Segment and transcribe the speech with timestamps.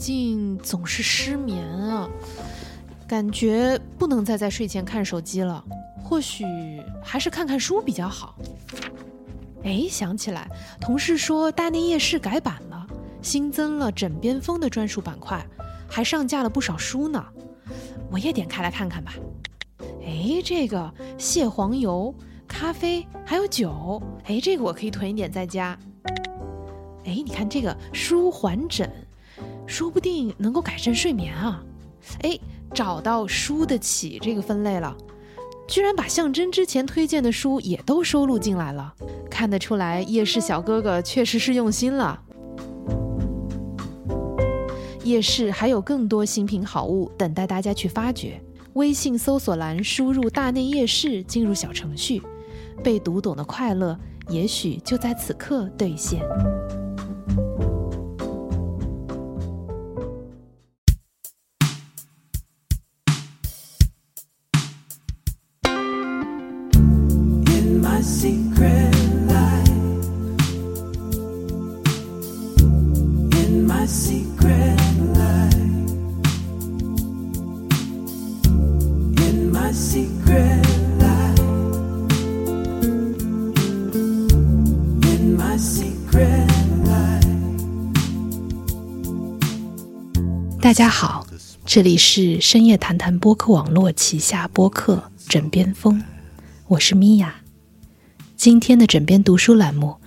[0.00, 2.08] 最近总是失眠啊，
[3.06, 5.62] 感觉不能再在睡前看手机了，
[6.02, 6.42] 或许
[7.04, 8.34] 还是看看书比较好。
[9.62, 10.48] 哎，想起来，
[10.80, 12.86] 同事说大内夜市改版了，
[13.20, 15.46] 新增了枕边风的专属板块，
[15.86, 17.22] 还上架了不少书呢。
[18.10, 19.12] 我也点开来看看吧。
[20.02, 22.14] 哎，这个蟹黄油、
[22.48, 25.78] 咖啡还有酒，哎，这个我可以囤一点在家。
[27.04, 28.90] 哎，你看这个舒缓枕，
[29.70, 31.62] 说不定能够改善睡眠啊。
[32.22, 32.36] 哎，
[32.74, 34.94] 找到输得起这个分类了。
[35.68, 38.92] 居然把象征之前推荐的书也都收录进来了，
[39.30, 42.20] 看得出来夜市小哥哥确实是用心了。
[45.04, 52.20] 夜市还有更多新品好物等待大家去发掘，微信搜索栏输入“大内夜市”进入小程序，
[52.82, 53.96] 被读懂的快乐
[54.28, 56.20] 也许就在此刻兑现。
[90.80, 91.26] 家好，
[91.66, 96.00] 这里是深夜谈谈播客网络旗下播客《枕边风》，
[96.68, 97.34] 我是米娅。
[98.34, 100.00] 今天的枕边读书栏目，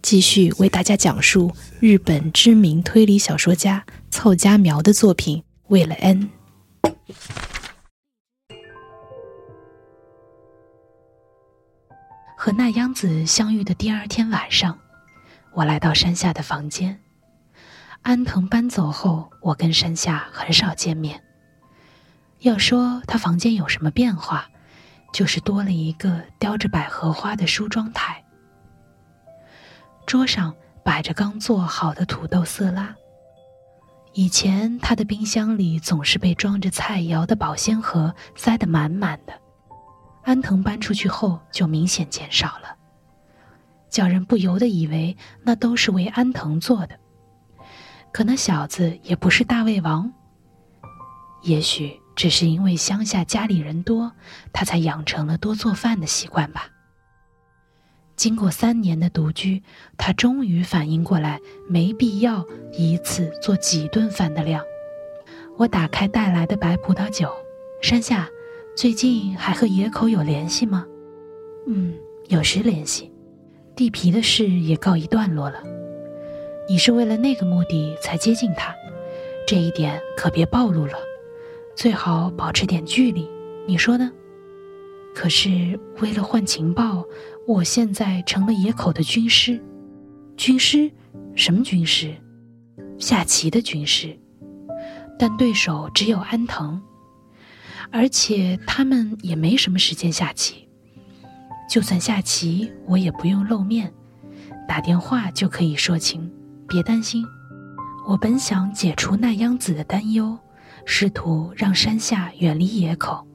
[0.00, 6.30] 继续为大家讲述日本知名推理小说家凑佳苗的作品《为了 N》。
[12.36, 14.78] 和那央子相遇的第二天晚上，
[15.54, 17.00] 我来到山下的房间。
[18.02, 21.22] 安藤搬走后，我跟山下很少见面。
[22.40, 24.48] 要说他房间有什么变化，
[25.12, 28.24] 就是多了一个雕着百合花的梳妆台，
[30.06, 32.94] 桌上摆着刚做好的土豆色拉。
[34.14, 39.34] 以前他的冰箱里总是被装着菜肴的保鲜盒塞得满满的，
[40.24, 42.74] 安藤搬出去后就明显减少了，
[43.90, 46.98] 叫人不由得以为那都是为安藤做的。
[48.12, 50.12] 可那小子也不是大胃王，
[51.42, 54.12] 也许只是因为乡下家里人多，
[54.52, 56.68] 他才养成了多做饭的习惯吧。
[58.16, 59.62] 经过三年的独居，
[59.96, 64.62] 他终于反应过来，没必要一次做几顿饭的量。
[65.56, 67.32] 我打开带来的白葡萄酒，
[67.80, 68.28] 山下，
[68.76, 70.84] 最近还和野口有联系吗？
[71.66, 71.94] 嗯，
[72.28, 73.10] 有时联系，
[73.74, 75.62] 地皮的事也告一段落了。
[76.70, 78.72] 你是为了那个目的才接近他，
[79.44, 80.92] 这一点可别暴露了，
[81.74, 83.28] 最好保持点距离。
[83.66, 84.08] 你说呢？
[85.12, 87.04] 可是为了换情报，
[87.44, 89.60] 我现在成了野口的军师。
[90.36, 90.88] 军师？
[91.34, 92.14] 什么军师？
[93.00, 94.16] 下棋的军师。
[95.18, 96.80] 但对手只有安藤，
[97.90, 100.68] 而且他们也没什么时间下棋。
[101.68, 103.92] 就算下棋，我也不用露面，
[104.68, 106.30] 打电话就可以说清。
[106.70, 107.26] 别担心，
[108.06, 110.38] 我本想解除奈央子的担忧，
[110.84, 113.26] 试图让山下远离野口。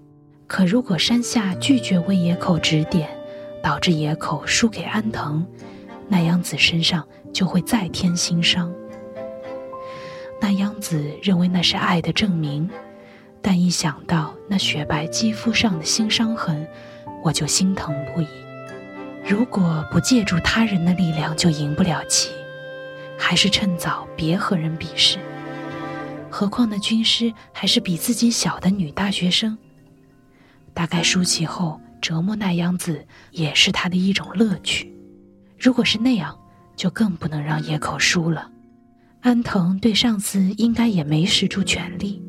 [0.47, 3.09] 可如果山下拒绝为野口指点，
[3.61, 5.45] 导致野口输给安藤，
[6.07, 8.73] 奈央子身上就会再添新伤。
[10.39, 12.69] 奈央子认为那是爱的证明，
[13.41, 16.65] 但一想到那雪白肌肤上的新伤痕，
[17.21, 18.27] 我就心疼不已。
[19.27, 22.31] 如果不借助他人的力量，就赢不了棋。
[23.17, 25.17] 还是趁早别和人比试，
[26.29, 29.57] 何况那军师还是比自己小的女大学生。
[30.73, 34.93] 大概输棋后折磨奈央子也是他的一种乐趣。
[35.57, 36.37] 如果是那样，
[36.75, 38.51] 就更不能让野口输了。
[39.21, 42.21] 安藤对上司应该也没使出全力，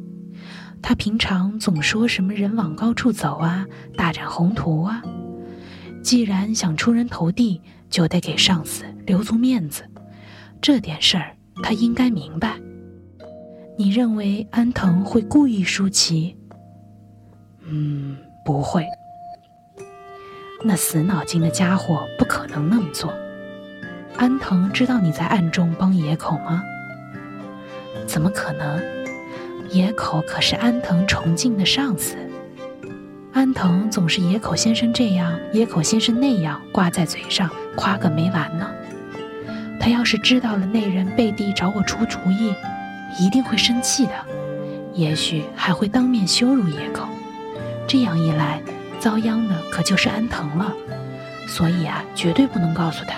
[0.80, 3.66] 他平常总说什么“人往高处走啊，
[3.96, 5.02] 大展宏图啊”。
[6.02, 7.60] 既然想出人头地，
[7.90, 9.84] 就得给上司留足面子。
[10.66, 11.30] 这点事儿
[11.62, 12.56] 他应该明白。
[13.78, 16.36] 你认为安藤会故意输棋？
[17.68, 18.84] 嗯，不会。
[20.64, 23.14] 那死脑筋的家伙不可能那么做。
[24.16, 26.64] 安藤知道你在暗中帮野口吗？
[28.04, 28.82] 怎么可能？
[29.70, 32.16] 野口可是安藤崇敬的上司。
[33.32, 38.68] 安藤总是野口先生这样，野口先生那样挂在嘴上，夸个没完呢。
[39.80, 42.54] 他要是知道了那人背地找我出主意，
[43.18, 44.12] 一定会生气的，
[44.94, 47.06] 也许还会当面羞辱野口。
[47.86, 48.60] 这样一来，
[48.98, 50.72] 遭殃的可就是安藤了。
[51.46, 53.14] 所以啊，绝对不能告诉他。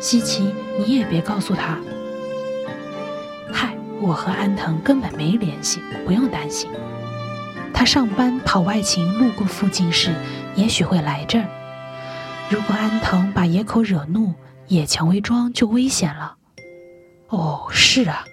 [0.00, 1.78] 西奇，你也别告诉他。
[3.52, 6.68] 嗨，我和安藤根本没联系，不用担心。
[7.72, 10.12] 他上班跑外勤，路过附近时，
[10.56, 11.44] 也许会来这儿。
[12.50, 14.34] 如果安藤把野口惹怒，
[14.68, 16.36] 野蔷薇庄就危险了。
[17.28, 18.24] 哦，是啊，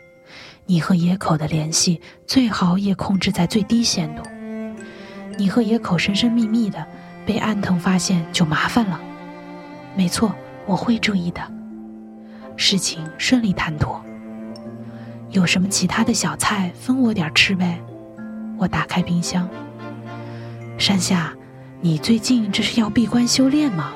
[0.65, 4.23] 你和野口的联系最好也控制在最低限度。
[5.37, 6.85] 你和野口神神秘秘的，
[7.25, 8.99] 被安藤发现就麻烦了。
[9.95, 10.33] 没错，
[10.65, 11.41] 我会注意的。
[12.55, 14.01] 事情顺利谈妥。
[15.31, 17.81] 有什么其他的小菜分我点吃呗？
[18.57, 19.49] 我打开冰箱。
[20.77, 21.33] 山下，
[21.79, 23.93] 你最近这是要闭关修炼吗？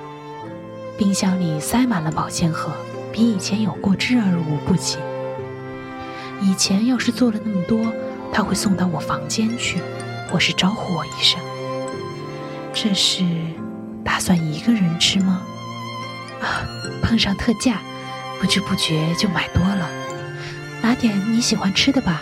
[0.97, 2.71] 冰箱里塞满了保鲜盒，
[3.11, 4.97] 比以前有过之而无不及。
[6.41, 7.91] 以前要是做了那么多，
[8.31, 9.79] 他会送到我房间去，
[10.29, 11.39] 或是招呼我一声。
[12.73, 13.23] 这是
[14.03, 15.41] 打算一个人吃吗？
[16.41, 16.63] 啊，
[17.01, 17.81] 碰上特价，
[18.39, 19.89] 不知不觉就买多了。
[20.81, 22.21] 拿点你喜欢吃的吧。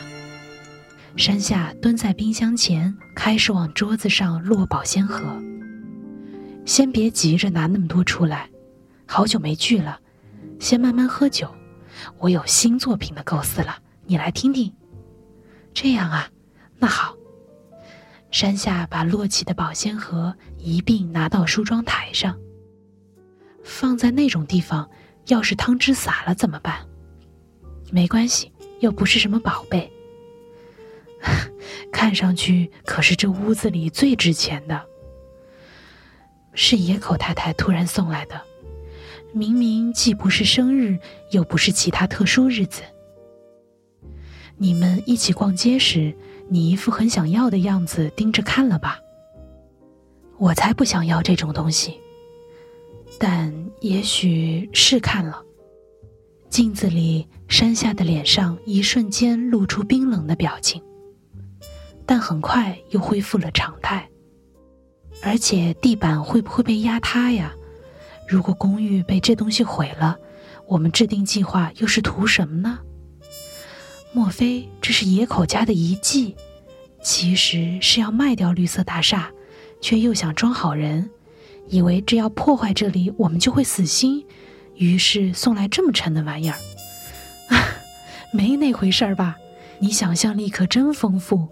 [1.16, 5.22] 山下蹲在冰箱前，开始往桌子上落保鲜盒。
[6.66, 8.50] 先别急着拿那么多出来。
[9.06, 10.00] 好久没聚了，
[10.60, 11.54] 先慢慢喝酒。
[12.18, 14.74] 我有新作品的构思了，你来听听。
[15.74, 16.30] 这样啊，
[16.80, 17.16] 那好。
[18.32, 22.36] 山下把摞起的保鲜盒一并拿到梳妆台上，
[23.64, 24.90] 放在那种地方，
[25.28, 26.88] 要是汤汁洒了怎么办？
[27.92, 29.92] 没关系，又不是什么宝贝。
[31.94, 34.84] 看上去可是这屋子里最值钱的，
[36.56, 38.42] 是野口太太突然送来的。
[39.34, 41.00] 明明既不是生日，
[41.32, 42.84] 又不是其他特殊日子。
[44.58, 46.16] 你们一起逛街时，
[46.48, 49.00] 你一副很想要的样子，盯着看了吧？
[50.38, 52.00] 我才不想要这种东西，
[53.18, 53.52] 但
[53.82, 55.42] 也许是看了。
[56.50, 60.80] 镜子里，山下的脸上一瞬间露出冰冷的表情，
[62.06, 64.08] 但很快又恢复了常态。
[65.24, 67.56] 而且地板会不会被压塌呀？
[68.28, 70.18] 如果公寓被这东西毁了，
[70.68, 72.80] 我们制定计划又是图什么呢？
[74.14, 76.36] 莫非这是野口家的遗迹？
[77.02, 79.30] 其实是要卖掉绿色大厦，
[79.82, 81.10] 却又想装好人，
[81.68, 84.26] 以为只要破坏这里，我们就会死心，
[84.76, 86.58] 于是送来这么沉的玩意儿。
[87.50, 87.60] 啊，
[88.32, 89.36] 没那回事儿吧？
[89.80, 91.48] 你想象力可真丰富。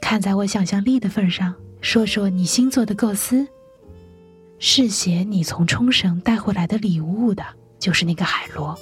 [0.00, 3.46] 看在我想象力的份上，说说你新做的构思。
[4.64, 7.44] 是写你从冲绳带回来的礼物的，
[7.80, 8.78] 就是那个海螺，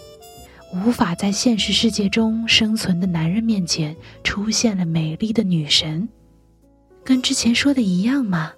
[0.75, 6.07] 无法在现实世界中生存的男人面前出现了美丽的女神，
[7.03, 8.53] 跟之前说的一样吗？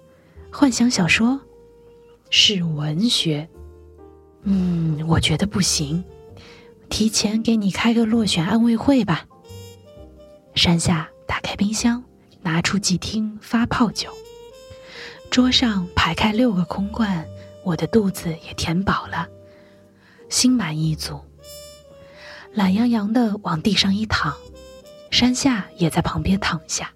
[0.51, 1.39] 幻想小说，
[2.29, 3.47] 是文学。
[4.41, 6.03] 嗯，我觉得不行，
[6.89, 9.25] 提前给你开个落选安慰会吧。
[10.55, 12.03] 山下打开冰箱，
[12.41, 14.09] 拿出几听发泡酒。
[15.33, 17.27] 桌上排开六个空罐，
[17.63, 19.27] 我的肚子也填饱了，
[20.29, 21.19] 心满意足。
[22.53, 24.31] 懒洋洋的往地上一躺，
[25.09, 26.93] 山下也在旁边躺下。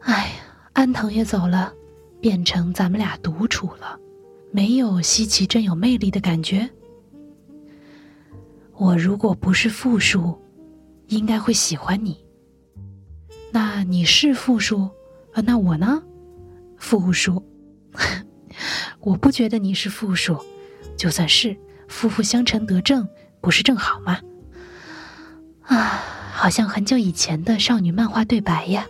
[0.00, 0.32] 哎，
[0.72, 1.72] 安藤也走了，
[2.20, 3.96] 变成咱们俩独处了，
[4.50, 6.68] 没有西奇真有魅力的感觉。
[8.74, 10.36] 我如果不是复数，
[11.06, 12.18] 应该会喜欢你。
[13.52, 14.90] 那你是复数，
[15.34, 15.42] 呃？
[15.42, 16.02] 那我呢？
[16.80, 17.46] 复数，
[18.98, 20.42] 我不觉得你是复数，
[20.96, 21.56] 就算是
[21.86, 23.06] 夫妇相成得正，
[23.40, 24.18] 不是正好吗？
[25.66, 28.86] 啊，好像很久以前的少女漫画对白呀，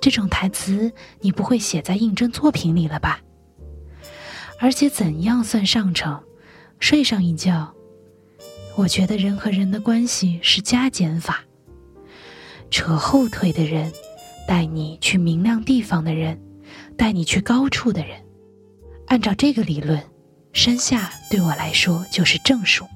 [0.00, 0.90] 这种台词
[1.20, 3.20] 你不会写在应征作品里了吧？
[4.58, 6.20] 而且怎样算上乘？
[6.80, 7.72] 睡上一觉？
[8.74, 11.44] 我觉得人和人的关系是加减法，
[12.70, 13.92] 扯后腿的人，
[14.48, 16.40] 带你去明亮地方的人。
[16.96, 18.20] 带你去高处的人，
[19.06, 20.02] 按照这个理论，
[20.52, 22.86] 山下对我来说就是正数，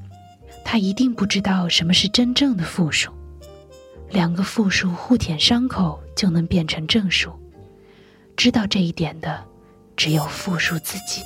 [0.65, 3.11] 他一定不知道什么是真正的负数。
[4.11, 7.33] 两个负数互舔伤口就能变成正数，
[8.37, 9.45] 知道这一点的
[9.97, 11.23] 只有负数自己。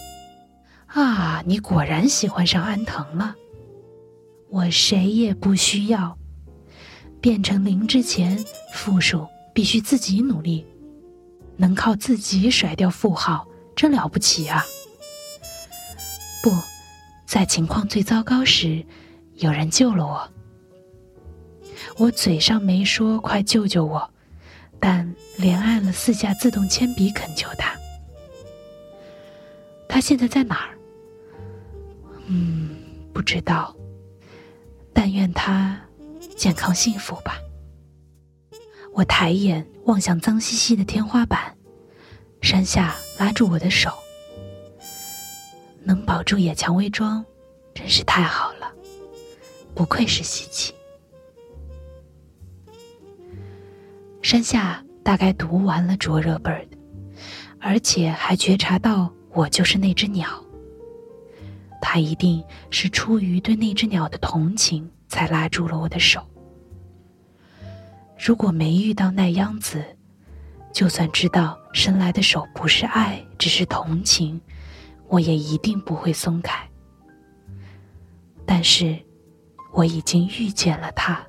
[0.87, 3.35] 啊，你果然喜欢上安藤了。
[4.49, 6.19] 我谁也不需要，
[7.21, 10.67] 变成零之前，负数必须自己努力。
[11.61, 14.65] 能靠自己甩掉负号，真了不起啊！
[16.43, 16.51] 不
[17.27, 18.83] 在情况最糟糕时，
[19.35, 20.27] 有人救了我。
[21.99, 24.11] 我嘴上没说“快救救我”，
[24.81, 27.75] 但连按了四下自动铅笔恳求他。
[29.87, 30.79] 他现在在哪儿？
[32.25, 32.75] 嗯，
[33.13, 33.77] 不知道。
[34.95, 35.79] 但愿他
[36.37, 37.37] 健康幸福吧。
[38.93, 41.57] 我抬眼望向脏兮兮的天花板，
[42.43, 43.91] 山下拉住我的手。
[45.83, 47.25] 能保住野蔷薇庄，
[47.75, 48.71] 真是太好了，
[49.75, 50.75] 不愧是西奇。
[54.23, 56.69] 山下大概读完了灼热 bird，
[57.59, 60.29] 而且还觉察到我就是那只鸟。
[61.81, 66.25] 他一定是出于对那只鸟的同情，才拉住了我的手。
[68.23, 69.83] 如果没遇到奈央子，
[70.75, 74.39] 就算知道伸来的手不是爱，只是同情。
[75.09, 76.69] 我也一定不会松开，
[78.47, 78.97] 但是
[79.73, 81.21] 我已经遇见了他。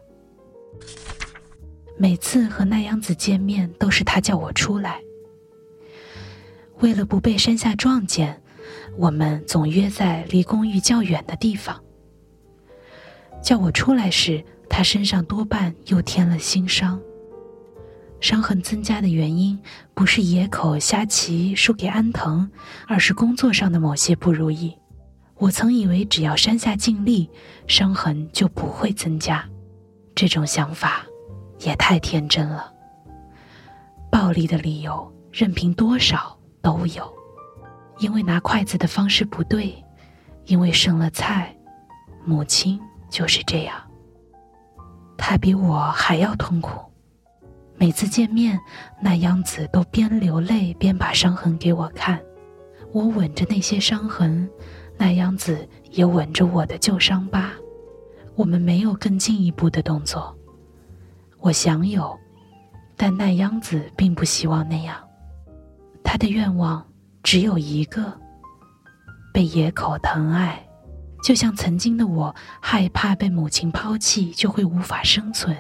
[1.98, 5.02] 每次和奈央子见面，都是他叫我出来。
[6.82, 8.40] 为了不被山下撞见，
[8.98, 11.82] 我们总约在离公寓较远的地方。
[13.42, 16.98] 叫我出来时，他身上多半又添了新伤。
[18.22, 19.60] 伤痕增加的原因
[19.94, 22.50] 不是野口虾棋输给安藤，
[22.88, 24.74] 而是工作上的某些不如意。
[25.36, 27.30] 我曾以为只要山下尽力，
[27.68, 29.44] 伤痕就不会增加。
[30.16, 31.06] 这种想法
[31.60, 32.72] 也太天真了。
[34.10, 37.12] 暴力的理由任凭多少都有，
[38.00, 39.84] 因为拿筷子的方式不对，
[40.46, 41.54] 因为剩了菜，
[42.24, 43.76] 母亲就是这样。
[45.24, 46.82] 他比我还要痛苦。
[47.78, 48.60] 每次见面，
[49.00, 52.20] 那央子都边流泪边把伤痕给我看。
[52.92, 54.50] 我吻着那些伤痕，
[54.98, 57.52] 那央子也吻着我的旧伤疤。
[58.36, 60.36] 我们没有更进一步的动作。
[61.40, 62.18] 我想有，
[62.98, 64.98] 但那央子并不希望那样。
[66.04, 66.84] 他的愿望
[67.22, 68.12] 只有一个：
[69.32, 70.62] 被野口疼爱，
[71.22, 75.56] 就像曾经的我害怕被母亲抛弃，就会无法生存。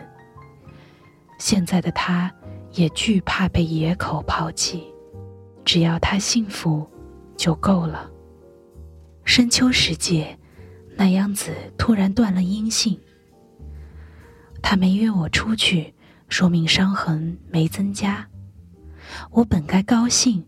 [1.37, 2.31] 现在的他，
[2.71, 4.83] 也惧怕被野口抛弃。
[5.63, 6.89] 只要他幸福，
[7.37, 8.09] 就够了。
[9.23, 10.37] 深秋时节，
[10.95, 12.99] 那央子突然断了音信。
[14.61, 15.93] 他没约我出去，
[16.27, 18.27] 说明伤痕没增加。
[19.29, 20.43] 我本该高兴，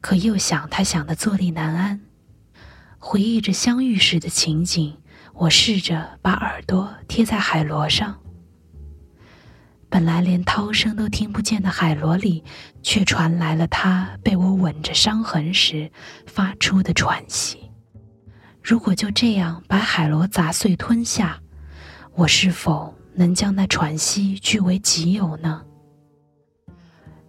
[0.00, 2.00] 可又想他想的坐立难安。
[3.04, 4.96] 回忆着相遇时的情景，
[5.34, 8.16] 我试着把耳朵贴在海螺上。
[9.90, 12.44] 本来连涛声都听不见的海螺里，
[12.80, 15.90] 却传来了它被我吻着伤痕时
[16.26, 17.72] 发出的喘息。
[18.62, 21.40] 如果就这样把海螺砸碎吞下，
[22.14, 25.60] 我是否能将那喘息据为己有呢？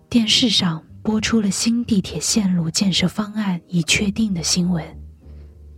[0.07, 5.02] 电视上播出了新地铁线路建设方案已确定的新闻。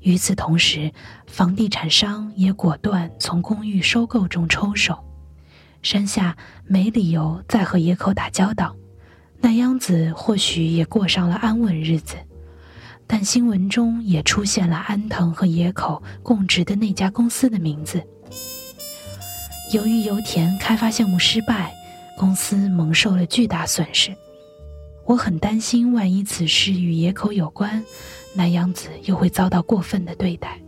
[0.05, 0.91] 与此同时，
[1.25, 5.03] 房地产商也果断从公寓收购中抽手。
[5.81, 8.75] 山下没理由再和野口打交道，
[9.39, 12.17] 那央子或许也过上了安稳日子，
[13.07, 18.03] 但新闻中也出现了安藤和野口供职的那家公司的名字。
[19.73, 21.73] 由于油田开发项目失败，
[22.15, 24.15] 公司蒙受了巨大损失。
[25.03, 27.83] 我很担心，万一此事与野口有关，
[28.35, 30.59] 那央子又会遭到过分的对待。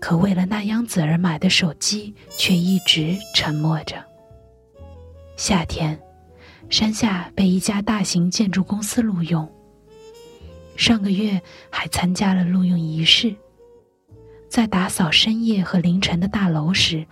[0.00, 4.04] 可为了那央子而买的手机，却一直沉默着。
[5.36, 5.98] 夏天，
[6.68, 9.48] 山下被一家大型建筑公司录用。
[10.76, 13.34] 上个月还参加了录用仪式。
[14.48, 17.06] 在打扫深夜和凌晨的大楼时，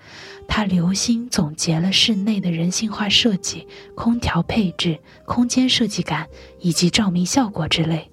[0.46, 8.10] 他留心总结了室内的人性化设计、空调配置、空间设计感以及照明效果之类，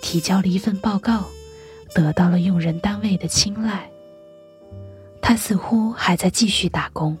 [0.00, 1.24] 提交了一份报告，
[1.94, 3.88] 得到了用人单位的青睐。
[5.22, 7.16] 他似乎还在继续打工。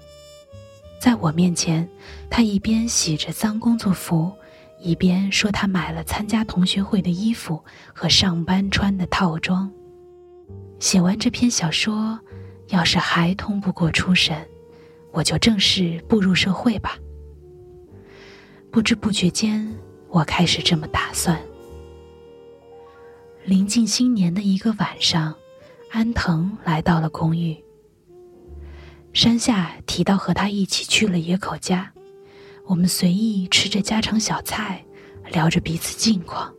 [1.00, 1.88] 在我面前，
[2.28, 4.30] 他一边洗着脏工作服，
[4.80, 7.62] 一边说他买了参加同学会的衣服
[7.94, 9.70] 和上班穿的套装。
[10.78, 12.18] 写完这篇小说，
[12.68, 14.36] 要是还通不过初审，
[15.12, 16.98] 我就正式步入社会吧。
[18.70, 19.74] 不知不觉间，
[20.08, 21.40] 我开始这么打算。
[23.44, 25.34] 临近新年的一个晚上，
[25.90, 27.56] 安藤来到了公寓。
[29.12, 31.90] 山下提到和他一起去了野口家，
[32.66, 34.84] 我们随意吃着家常小菜，
[35.32, 36.52] 聊着彼此近况。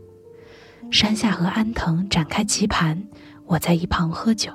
[0.91, 3.07] 山下和安藤展开棋盘，
[3.45, 4.51] 我在一旁喝酒。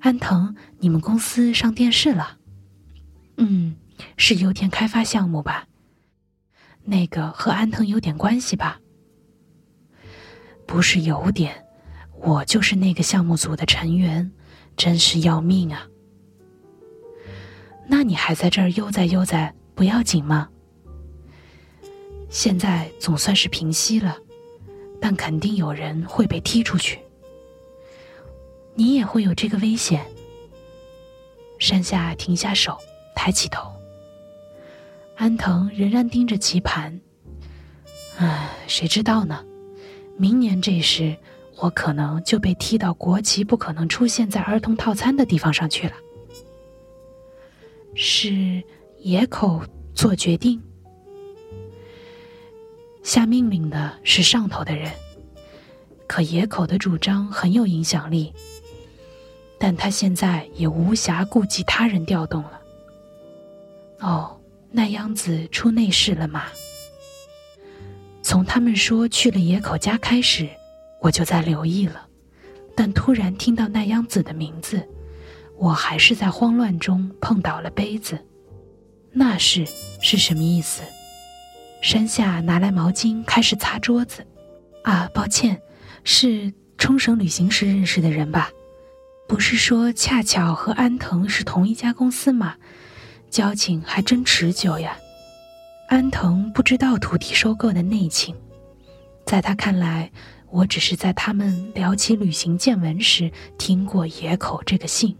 [0.00, 2.38] 安藤，你们公司上电视了？
[3.36, 3.76] 嗯，
[4.16, 5.66] 是油田开发项目吧？
[6.84, 8.80] 那个和安藤有点关系吧？
[10.72, 11.66] 不是有点，
[12.22, 14.32] 我就是那个项目组的成员，
[14.74, 15.86] 真是要命啊！
[17.86, 20.48] 那你还在这儿悠哉悠哉，不要紧吗？
[22.30, 24.16] 现在总算是平息了，
[24.98, 26.98] 但肯定有人会被踢出去。
[28.74, 30.06] 你也会有这个危险。
[31.58, 32.78] 山下停下手，
[33.14, 33.70] 抬起头。
[35.16, 36.98] 安藤仍然盯着棋盘。
[38.16, 39.44] 唉，谁知道呢？
[40.22, 41.16] 明年这时，
[41.56, 45.94] 我可能就被踢到国旗不可能出现在儿童套餐的地方上去了。
[47.96, 48.62] 是
[49.00, 49.60] 野口
[49.92, 50.62] 做决定，
[53.02, 54.92] 下命令的是上头的人，
[56.06, 58.32] 可野口的主张很有影响力。
[59.58, 62.60] 但他现在也无暇顾及他人调动了。
[63.98, 66.44] 哦，那央子出内事了吗？
[68.22, 70.48] 从他们说去了野口家开始，
[71.00, 72.06] 我就在留意了。
[72.74, 74.88] 但突然听到那央子的名字，
[75.58, 78.18] 我还是在慌乱中碰倒了杯子。
[79.12, 79.66] 那是
[80.00, 80.82] 是什么意思？
[81.82, 84.24] 山下拿来毛巾开始擦桌子。
[84.84, 85.60] 啊，抱歉，
[86.02, 88.50] 是冲绳旅行时认识的人吧？
[89.28, 92.56] 不是说恰巧和安藤是同一家公司吗？
[93.30, 94.96] 交情还真持久呀。
[95.92, 98.34] 安藤不知道土地收购的内情，
[99.26, 100.10] 在他看来，
[100.48, 105.14] 我只是在他们聊起旅行见闻时听过野口这个姓。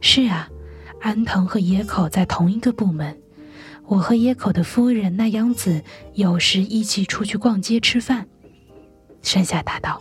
[0.00, 0.48] 是啊，
[1.02, 3.14] 安藤和野口在同一个部门，
[3.84, 5.84] 我和野口的夫人那央子
[6.14, 8.26] 有时一起出去逛街吃饭。
[9.20, 10.00] 山下答道：“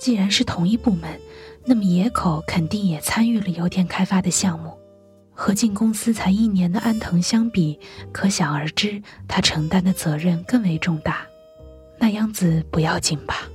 [0.00, 1.20] 既然是同一部门。”
[1.66, 4.72] 那么野口肯定也参与了油田开发的项目，
[5.32, 7.78] 和进公司才一年的安藤相比，
[8.12, 11.26] 可想而知他承担的责任更为重大。
[11.98, 13.48] 那样子不要紧吧？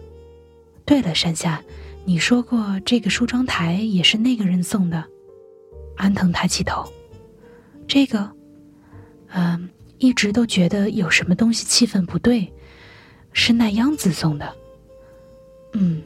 [0.86, 1.62] 对了，山下，
[2.06, 5.04] 你说过这个梳妆台也是那个人送的。
[5.96, 6.88] 安藤抬起头，
[7.88, 8.30] 这个，
[9.30, 12.52] 嗯，一直都觉得有什么东西气氛不对，
[13.34, 14.56] 是那样子送的。
[15.74, 16.02] 嗯。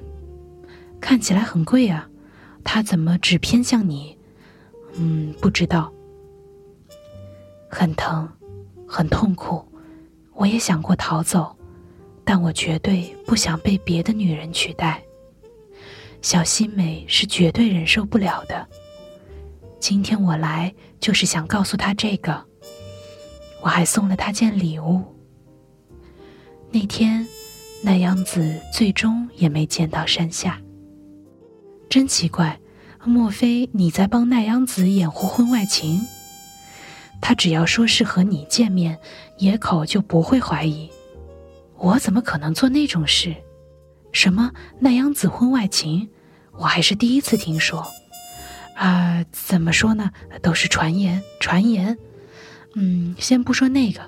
[1.00, 2.08] 看起来很贵啊，
[2.64, 4.16] 他怎么只偏向你？
[4.96, 5.92] 嗯，不知道。
[7.70, 8.28] 很疼，
[8.88, 9.66] 很痛苦。
[10.34, 11.56] 我也想过逃走，
[12.24, 15.02] 但我绝对不想被别的女人取代。
[16.22, 18.68] 小西美是绝对忍受不了的。
[19.80, 22.46] 今天我来就是想告诉她这个。
[23.62, 25.04] 我还送了她件礼物。
[26.72, 27.28] 那天，
[27.84, 30.62] 那样子最终也没见到山下。
[31.90, 32.60] 真奇怪，
[33.04, 36.02] 莫非你在帮奈央子掩护婚外情？
[37.20, 39.00] 他只要说是和你见面，
[39.38, 40.90] 野口就不会怀疑。
[41.78, 43.36] 我怎么可能做那种事？
[44.12, 46.10] 什么奈央子婚外情？
[46.54, 47.86] 我还是第一次听说。
[48.76, 50.12] 啊，怎么说呢？
[50.42, 51.98] 都是传言，传言。
[52.76, 54.02] 嗯，先不说那个，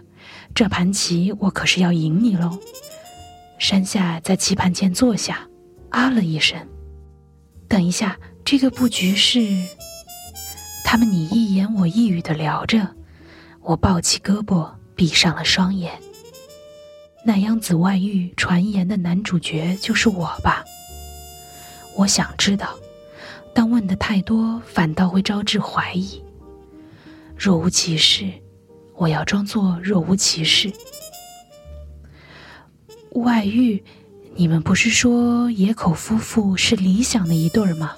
[0.54, 2.60] 这盘棋我可是要赢你喽。
[3.58, 5.48] 山下在棋盘前坐下，
[5.90, 6.58] 啊了一声。
[7.68, 9.40] 等一下，这个布局是
[10.84, 12.88] 他们你一言我一语的聊着，
[13.62, 15.94] 我抱起胳膊，闭上了双眼。
[17.26, 20.64] 那央子外遇传言的男主角就是我吧？
[21.96, 22.78] 我想知道，
[23.56, 26.22] 但问的太多反倒会招致怀疑。
[27.38, 28.30] 若无其事，
[28.96, 30.72] 我要装作若无其事。
[33.12, 33.84] 外遇。
[34.36, 37.94] 你们不是说野口夫妇是理想的一对儿吗？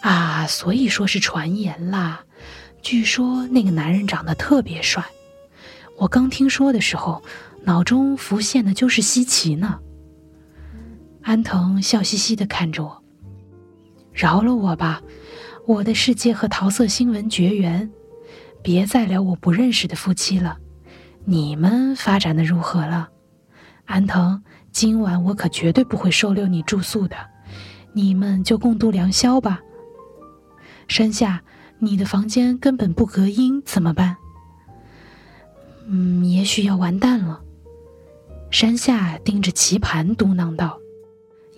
[0.00, 2.24] 啊，所以说是传言啦。
[2.82, 5.04] 据说那个男人长得特别帅，
[5.96, 7.22] 我刚听说的时候，
[7.64, 9.80] 脑中浮现的就是西奇呢。
[11.22, 13.02] 安藤笑嘻嘻的看着我，
[14.12, 15.02] 饶了我吧，
[15.66, 17.90] 我的世界和桃色新闻绝缘，
[18.62, 20.56] 别再聊我不认识的夫妻了。
[21.24, 23.08] 你们发展的如何了？
[23.86, 27.16] 安藤，今晚我可绝对不会收留你住宿的，
[27.92, 29.60] 你们就共度良宵吧。
[30.88, 31.42] 山下，
[31.78, 34.16] 你的房间根本不隔音，怎么办？
[35.88, 37.40] 嗯，也许要完蛋了。
[38.50, 40.78] 山下盯着棋盘嘟囔道：“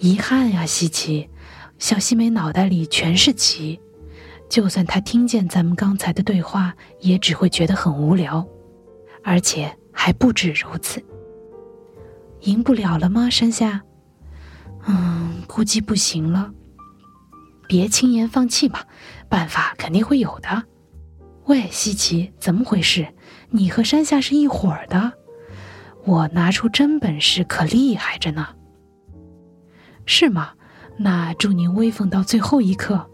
[0.01, 1.29] 遗憾呀，西奇，
[1.79, 3.79] 小西美脑袋里全是棋，
[4.49, 8.47] 就算他听见咱们刚才的对话，也只会觉得很无聊，
[9.23, 11.03] 而且还不止如此。”
[12.43, 13.29] 赢不了了吗？
[13.29, 13.83] 山下，
[14.87, 16.53] 嗯，估计不行了。
[17.67, 18.87] 别轻言放弃吧，
[19.29, 20.63] 办法肯定会有的。
[21.45, 23.07] 喂，西奇，怎么回事？
[23.51, 25.13] 你和山下是一伙的？
[26.05, 28.49] 我拿出真本事可厉害着呢。
[30.07, 30.53] 是吗？
[30.97, 33.09] 那祝您威风到最后一刻。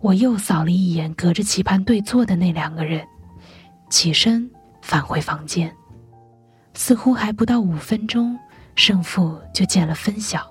[0.00, 3.06] 我又扫了一眼隔着棋盘对坐的那两个人，
[3.90, 4.50] 起身
[4.82, 5.74] 返回房间。
[6.74, 8.38] 似乎还不到五分钟，
[8.74, 10.46] 胜负就见了分晓。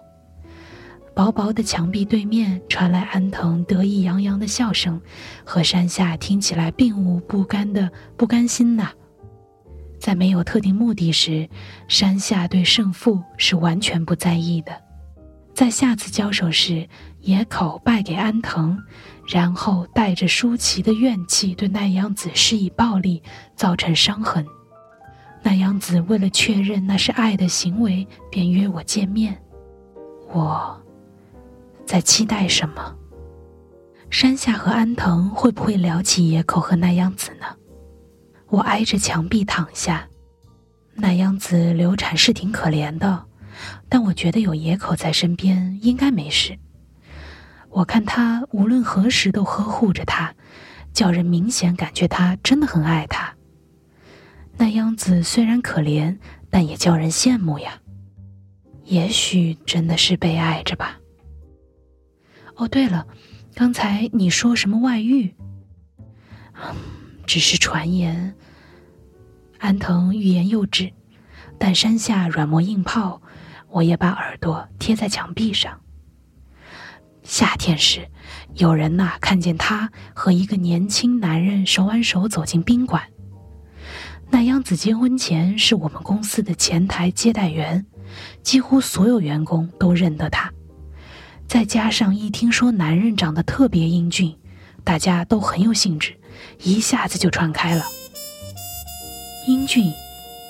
[1.17, 5.01] 薄薄的墙壁对面传来安藤得意洋洋的笑声，
[5.43, 8.91] 和山下听起来并无不甘的不甘心呐。
[9.99, 11.49] 在没有特定目的时，
[11.87, 14.71] 山下对胜负是完全不在意的。
[15.55, 16.87] 在下次交手时，
[17.21, 18.77] 野口败给安藤，
[19.27, 23.23] 然后带着舒淇的怨气对奈央子施以暴力，
[23.55, 24.45] 造成伤痕。
[25.41, 29.35] 奈央子为了确认那是爱的行为，便约我见面。
[30.31, 30.79] 我。
[31.87, 32.93] 在期待什么？
[34.09, 37.45] 山下和安藤会不会聊起野口和奈央子呢？
[38.49, 40.05] 我挨着墙壁躺下，
[40.95, 43.23] 奈央子流产是挺可怜的，
[43.87, 46.59] 但我觉得有野口在身边应该没事。
[47.69, 50.33] 我看他无论何时都呵护着她，
[50.91, 53.33] 叫人明显感觉他真的很爱她。
[54.57, 56.17] 奈央子虽然可怜，
[56.49, 57.79] 但也叫人羡慕呀。
[58.83, 60.97] 也许真的是被爱着吧。
[62.57, 63.05] 哦，对了，
[63.53, 65.33] 刚才你说什么外遇？
[67.25, 68.35] 只是传言。
[69.59, 70.91] 安藤欲言又止，
[71.59, 73.21] 但山下软磨硬泡，
[73.69, 75.79] 我也把耳朵贴在墙壁上。
[77.21, 78.07] 夏天时，
[78.55, 83.03] 有人呐看见他和一个年轻男人手挽手走进宾馆。
[84.29, 87.85] 那央子结婚前是我们公司的前台接待员，
[88.41, 90.51] 几乎所有员工都认得他。
[91.47, 94.35] 再加上一听说男人长得特别英俊，
[94.83, 96.13] 大家都很有兴致，
[96.61, 97.85] 一下子就传开了。
[99.47, 99.91] 英俊，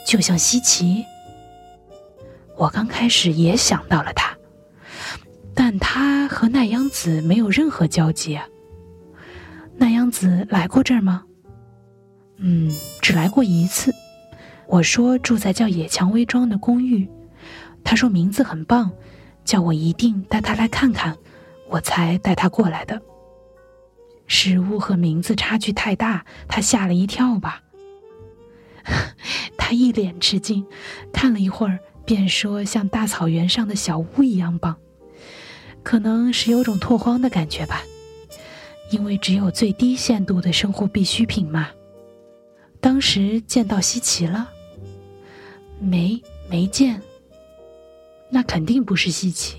[0.08, 1.06] 就像西奇。
[2.58, 4.36] 我刚开始也想到了他，
[5.54, 8.40] 但他和奈央子没有任何交集。
[9.78, 11.24] 奈央子来过这儿吗？
[12.38, 13.94] 嗯，只来过一次。
[14.66, 17.08] 我说住在叫野蔷薇庄的公寓，
[17.84, 18.92] 他说名字很棒。
[19.48, 21.18] 叫我一定带他来看看，
[21.70, 23.02] 我才带他过来的。
[24.28, 27.64] 食物和名字差距太大，他吓了一跳吧？
[29.58, 30.68] 他一脸吃惊，
[31.14, 34.76] 看了一会儿，便说像大草原上的小屋一样棒。
[35.82, 37.84] 可能是有种拓荒的感觉吧，
[38.92, 41.70] 因为只有最低限度的生活必需品嘛。
[42.82, 44.50] 当时见到稀奇了？
[45.80, 47.02] 没，没见。
[48.30, 49.58] 那肯定不是稀奇，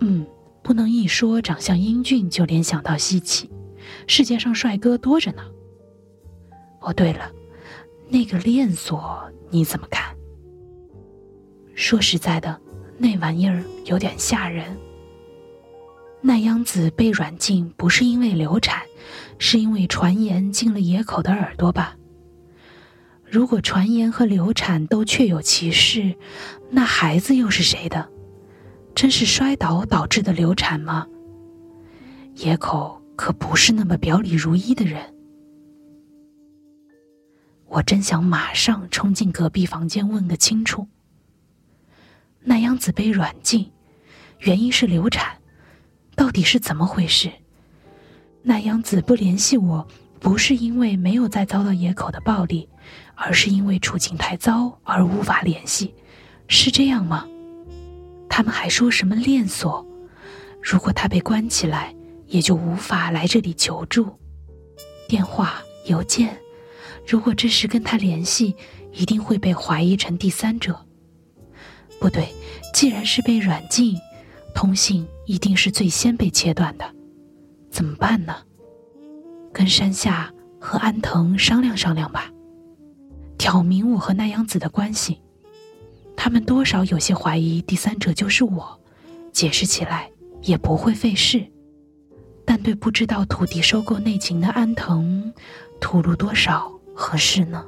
[0.00, 0.26] 嗯，
[0.62, 3.50] 不能一说长相英俊就联想到稀奇，
[4.06, 5.42] 世界上帅哥多着呢。
[6.80, 7.30] 哦，对了，
[8.08, 10.16] 那个链锁你怎么看？
[11.74, 12.58] 说实在的，
[12.96, 14.64] 那玩意儿有点吓人。
[16.22, 18.82] 奈央子被软禁不是因为流产，
[19.38, 21.97] 是因为传言进了野口的耳朵吧？
[23.30, 26.14] 如果传言和流产都确有其事，
[26.70, 28.08] 那孩子又是谁的？
[28.94, 31.06] 真是摔倒导致的流产吗？
[32.36, 35.14] 野口可不是那么表里如一的人。
[37.66, 40.88] 我真想马上冲进隔壁房间问个清楚。
[42.40, 43.70] 奈央子被软禁，
[44.38, 45.36] 原因是流产，
[46.16, 47.30] 到底是怎么回事？
[48.42, 49.86] 奈央子不联系我，
[50.18, 52.66] 不是因为没有再遭到野口的暴力。
[53.20, 55.92] 而是因为处境太糟而无法联系，
[56.46, 57.26] 是这样吗？
[58.28, 59.84] 他们还说什么链锁？
[60.62, 61.92] 如果他被关起来，
[62.26, 64.16] 也就无法来这里求助。
[65.08, 66.38] 电话、邮件，
[67.06, 68.54] 如果这时跟他联系，
[68.92, 70.78] 一定会被怀疑成第三者。
[71.98, 72.32] 不对，
[72.72, 73.98] 既然是被软禁，
[74.54, 76.84] 通信一定是最先被切断的。
[77.68, 78.36] 怎么办呢？
[79.52, 82.30] 跟山下和安藤商量商量吧。
[83.38, 85.22] 挑明我和奈央子的关系，
[86.16, 88.78] 他们多少有些怀疑第三者就是我，
[89.32, 90.10] 解释起来
[90.42, 91.46] 也不会费事。
[92.44, 95.32] 但对不知道土地收购内情的安藤，
[95.80, 97.64] 吐露多少合适呢？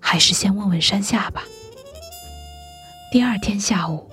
[0.00, 1.44] 还是先问问山下吧。
[3.12, 4.08] 第二天下午，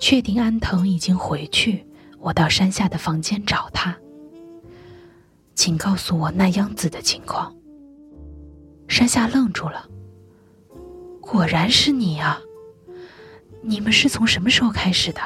[0.00, 1.86] 确定安藤已经回去，
[2.18, 3.96] 我到山下的房间找他，
[5.54, 7.54] 请告诉我奈央子的情况。
[8.90, 9.88] 山下愣住了。
[11.20, 12.40] 果然是你啊！
[13.62, 15.20] 你们是从什么时候开始的？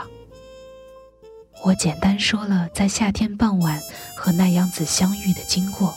[1.65, 3.81] 我简单说了在夏天傍晚
[4.15, 5.95] 和奈央子相遇的经过。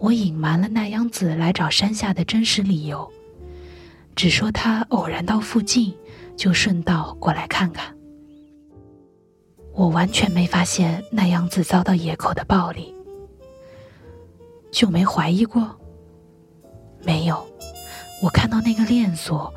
[0.00, 3.08] 我隐瞒了奈央子来找山下的真实理由，
[4.16, 5.96] 只说她偶然到附近，
[6.36, 7.96] 就顺道过来看看。
[9.72, 12.92] 我完全没发现奈央子遭到野口的暴力，
[14.72, 15.76] 就没怀疑过。
[17.02, 17.46] 没有，
[18.22, 19.52] 我看到那个链锁，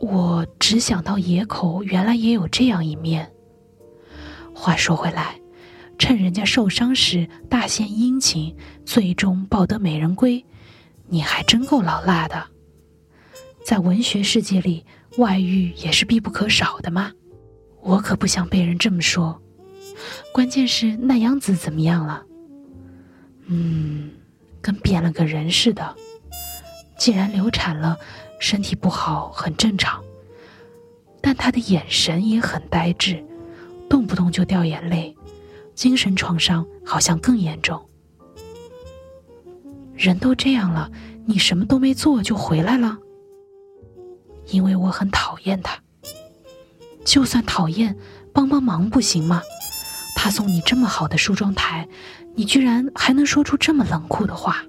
[0.00, 3.30] 我只想到野口原来也有这样一面。
[4.54, 5.40] 话说回来，
[5.98, 10.44] 趁人家受伤时大献殷勤，最终抱得美人归，
[11.08, 12.44] 你还真够老辣的。
[13.64, 14.84] 在文学世界里，
[15.16, 17.12] 外遇也是必不可少的嘛。
[17.80, 19.40] 我可不想被人这么说。
[20.32, 22.22] 关键是奈央子怎么样了？
[23.46, 24.10] 嗯，
[24.60, 25.96] 跟变了个人似的。
[27.02, 27.98] 既然流产了，
[28.38, 30.00] 身体不好很正常，
[31.20, 33.20] 但他的眼神也很呆滞。
[33.90, 35.12] 动不动就掉眼泪，
[35.74, 37.84] 精神创伤好像更严重。
[39.96, 40.88] 人都这样了，
[41.26, 42.96] 你什么都没做就回来了？
[44.46, 45.76] 因为我很讨厌他。
[47.04, 47.98] 就算讨厌，
[48.32, 49.42] 帮帮忙不行吗？
[50.14, 51.88] 他送你这么好的梳妆台，
[52.36, 54.64] 你居然还能说出这么冷酷的话？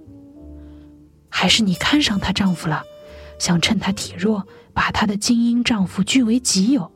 [1.35, 2.83] 还是你看上她丈夫了，
[3.39, 6.89] 想趁她体弱，把她的精英丈夫据为己有？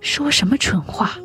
[0.00, 1.18] 说什么蠢话！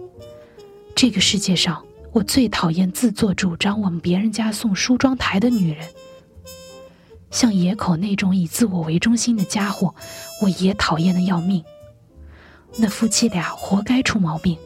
[0.93, 5.87] 这个世界上，我最讨厌自作主张往别人家送梳妆台的女人。
[7.31, 9.95] 像野口那种以自我为中心的家伙，
[10.41, 11.63] 我也讨厌的要命。
[12.75, 14.57] 那夫妻俩活该出毛病。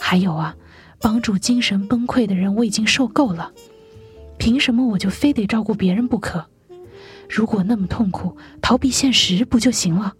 [0.00, 0.56] 还有啊，
[1.00, 3.52] 帮助精神崩溃的人我已经受够了，
[4.40, 6.46] 凭什么我就非得照顾别人不可？
[7.28, 10.14] 如果那么痛苦，逃避现实不就行了？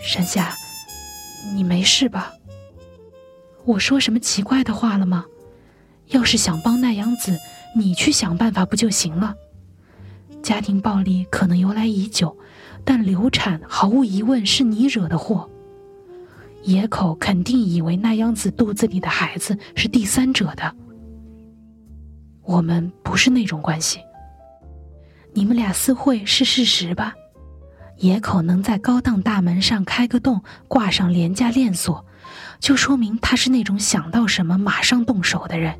[0.00, 0.54] 山下，
[1.52, 2.32] 你没事吧？
[3.64, 5.24] 我说什么奇怪的话了吗？
[6.10, 7.36] 要是想帮奈央子，
[7.76, 9.34] 你去想办法不就行了？
[10.44, 12.38] 家庭暴力可能由来已久，
[12.84, 15.50] 但流产毫无疑问是你惹的祸。
[16.62, 20.76] 野口肯定以为奈央子肚子里的孩子是第三者的。
[22.46, 24.00] 我们不是那种关系。
[25.34, 27.14] 你们俩私会是事实吧？
[27.98, 32.04] 野口能在高档大门上开个洞，挂上廉价链锁，
[32.60, 35.78] 就说明他是那种想到什么马上动手的人。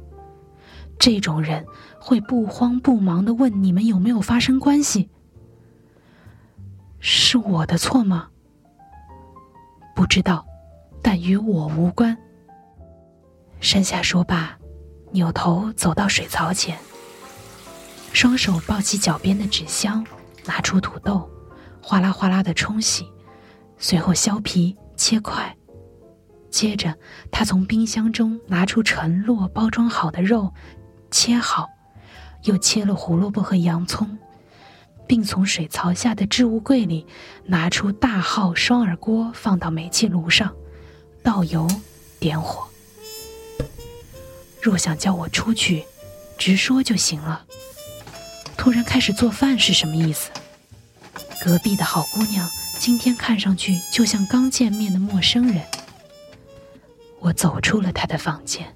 [0.98, 1.64] 这种人
[2.00, 5.10] 会不慌不忙的问你们有没有发生关系。
[6.98, 8.28] 是我的错吗？
[9.94, 10.44] 不知道，
[11.02, 12.16] 但与我无关。
[13.60, 14.58] 山下说罢，
[15.12, 16.78] 扭头走到水槽前，
[18.12, 20.04] 双手抱起脚边的纸箱，
[20.44, 21.30] 拿出土豆。
[21.80, 23.06] 哗啦哗啦的冲洗，
[23.78, 25.56] 随后削皮切块，
[26.50, 26.92] 接着
[27.30, 30.52] 他从冰箱中拿出陈落包装好的肉，
[31.12, 31.68] 切好，
[32.42, 34.18] 又切了胡萝卜和洋葱，
[35.06, 37.06] 并从水槽下的置物柜里
[37.44, 40.52] 拿出大号双耳锅，放到煤气炉上，
[41.22, 41.68] 倒油，
[42.18, 42.66] 点火。
[44.66, 45.84] 若想叫我出去，
[46.36, 47.46] 直说就行了。
[48.56, 50.28] 突然开始做饭是什么意思？
[51.40, 55.62] 隔壁的好姑娘今天看上去就像刚见面的陌生人。
[57.20, 58.66] 我走出了她的房间。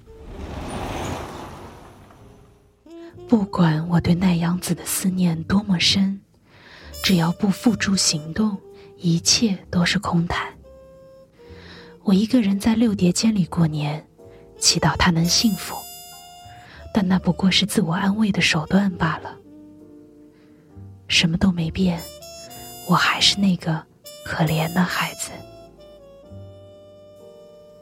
[3.27, 6.21] 不管我对奈央子的思念多么深，
[7.03, 8.57] 只要不付诸行动，
[8.97, 10.53] 一切都是空谈。
[12.03, 14.07] 我一个人在六叠间里过年，
[14.61, 15.75] 祈祷他能幸福，
[16.93, 19.35] 但那不过是自我安慰的手段罢了。
[21.09, 21.99] 什么都没变。
[22.87, 23.83] 我还是那个
[24.25, 25.31] 可怜的孩子。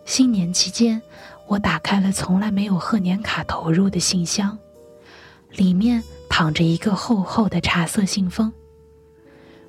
[0.06, 1.02] 新年期间，
[1.48, 4.58] 我打开了从来没有贺年卡投入的信箱，
[5.52, 8.52] 里面躺着一个厚厚的茶色信封。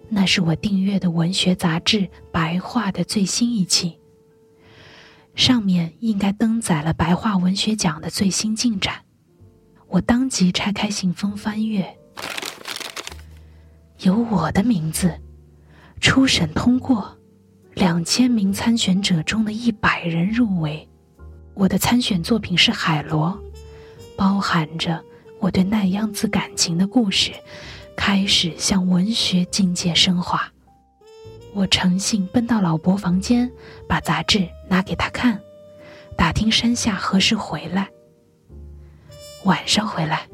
[0.09, 1.99] 那是我订阅的文学杂志
[2.33, 4.00] 《白话》的最新一期，
[5.35, 9.05] 上面应该登载了白话文学奖的最新进展。
[9.89, 11.97] 我当即拆开信封翻阅，
[14.01, 15.21] 有我的名字。
[16.01, 17.19] 初审通过，
[17.75, 20.89] 两千名参选者中的一百人入围。
[21.55, 23.39] 我的参选作品是《海螺》，
[24.17, 25.03] 包含着
[25.41, 27.33] 我对奈央子感情的故事，
[27.97, 30.51] 开始向文学境界升华。
[31.53, 33.51] 我诚信奔到老伯房间，
[33.91, 35.43] 把杂志拿给他看，
[36.17, 37.89] 打听山下何时回来。
[39.43, 40.29] 晚上回来，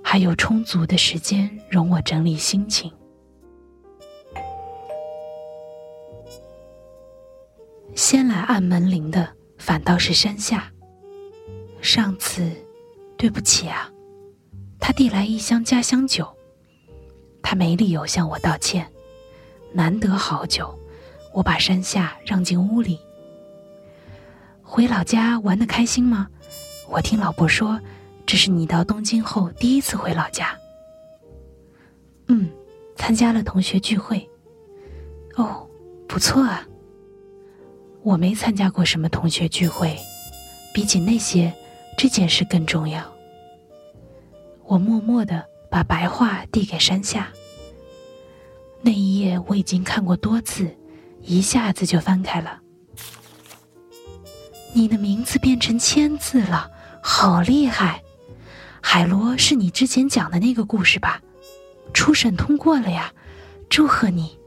[0.00, 2.92] 还有充足的时间容我整理心情。
[7.96, 10.70] 先来按门铃的反倒是山下。
[11.80, 12.48] 上次，
[13.16, 13.90] 对不起啊，
[14.78, 16.32] 他递来一箱家乡酒，
[17.42, 18.88] 他没理由向我道歉。
[19.72, 20.78] 难得好酒，
[21.32, 23.00] 我把山下让进屋里。
[24.62, 26.28] 回老家玩的开心吗？
[26.88, 27.80] 我听老伯说，
[28.26, 30.56] 这是你到东京后第一次回老家。
[32.28, 32.50] 嗯，
[32.96, 34.28] 参加了同学聚会。
[35.36, 35.66] 哦，
[36.06, 36.66] 不错啊。
[38.02, 39.96] 我没参加过什么同学聚会，
[40.74, 41.52] 比起那些，
[41.96, 43.02] 这件事更重要。
[44.64, 47.32] 我默默的把白话递给山下。
[48.80, 50.68] 那一页我已经看过多次，
[51.22, 52.60] 一下子就翻开了。
[54.72, 56.70] 你的名字变成千字了，
[57.02, 58.02] 好厉害！
[58.80, 61.22] 海螺是你之前讲的那个故事吧？
[61.92, 63.12] 初审通过了呀，
[63.68, 64.38] 祝贺你！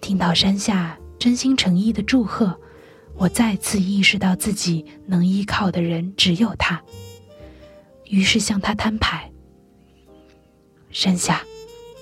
[0.00, 2.58] 听到山下真心诚意的祝贺，
[3.16, 6.80] 我再次意识到自己能依靠的人只有他。
[8.04, 9.30] 于是向他摊牌
[10.92, 11.42] ：“山下，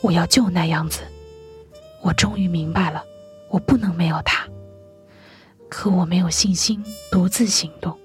[0.02, 1.00] 我要救那样子。
[2.02, 3.02] 我终于明白了，
[3.54, 4.44] 我不能没有他。
[5.68, 7.96] 可我没有信心独自行动。”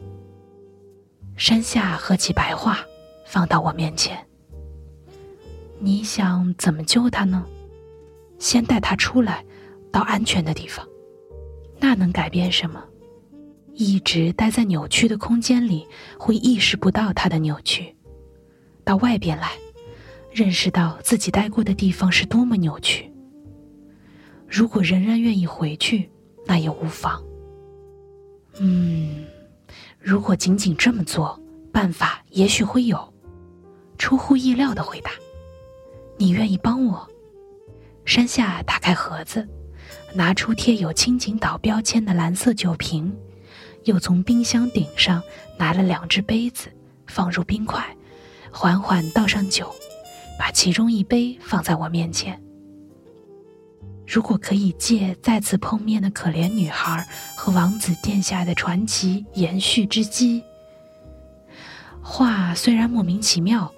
[1.36, 2.78] 山下合起白画，
[3.26, 4.24] 放到我面前。
[5.80, 7.44] 你想怎么救他呢？
[8.38, 9.44] 先带他出来，
[9.92, 10.88] 到安全的地方。
[11.80, 12.84] 那能改变什么？
[13.74, 15.88] 一直待在扭曲的空间里，
[16.20, 17.96] 会意识不到它的扭曲。
[18.84, 19.54] 到外边来，
[20.32, 23.09] 认识到自己待过的地方是多么扭曲。
[24.50, 26.10] 如果仍然愿意回去，
[26.46, 27.24] 那也无妨。
[28.60, 29.26] 嗯，
[30.00, 31.40] 如果仅仅这么做，
[31.72, 33.14] 办法也许会有。
[33.98, 35.12] 出乎意料的回答。
[36.18, 37.08] 你愿意帮我？
[38.06, 39.48] 山下打开盒子，
[40.14, 43.16] 拿出贴有青井岛标签的蓝色酒瓶，
[43.84, 45.22] 又从冰箱顶上
[45.58, 46.70] 拿了两只杯子，
[47.08, 47.86] 放入冰块，
[48.52, 49.70] 缓缓倒上酒，
[50.40, 52.42] 把其中一杯放在我面前。
[54.10, 60.44] 如果可以借再次碰面的可怜女孩和王子殿下的传奇延续之机，
[62.02, 63.72] 话虽然莫名其妙，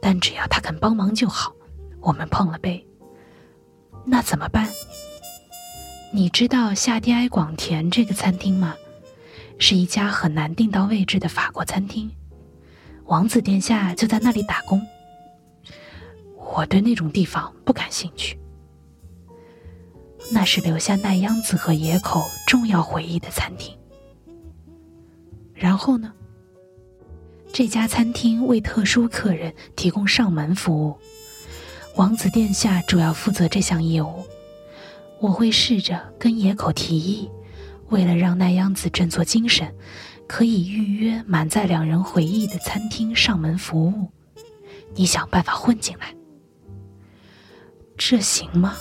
[0.00, 1.52] 但只要他肯帮忙就好。
[2.00, 2.82] 我们碰了杯，
[4.06, 4.70] 那怎么办？
[6.14, 8.74] 你知道夏蒂埃广田这个餐厅吗？
[9.58, 12.10] 是一家很难订到位置的法国餐厅，
[13.04, 14.80] 王子殿下就在那里打工。
[16.38, 18.38] 我对那种地方不感兴趣，
[20.32, 23.76] 那是留下奈央子和野口重要回忆的餐厅。
[25.54, 26.12] 然后呢？
[27.52, 30.96] 这家餐厅为特殊客人提供上门服务。
[31.94, 34.24] 王子殿下主要负责这项业务，
[35.20, 37.30] 我会试着跟野口提议，
[37.90, 39.72] 为了让奈央子振作精神，
[40.26, 44.10] 可以预约满载两人回忆的餐厅上门服务。
[44.96, 46.12] 你想办法混进来，
[47.96, 48.74] 这行吗？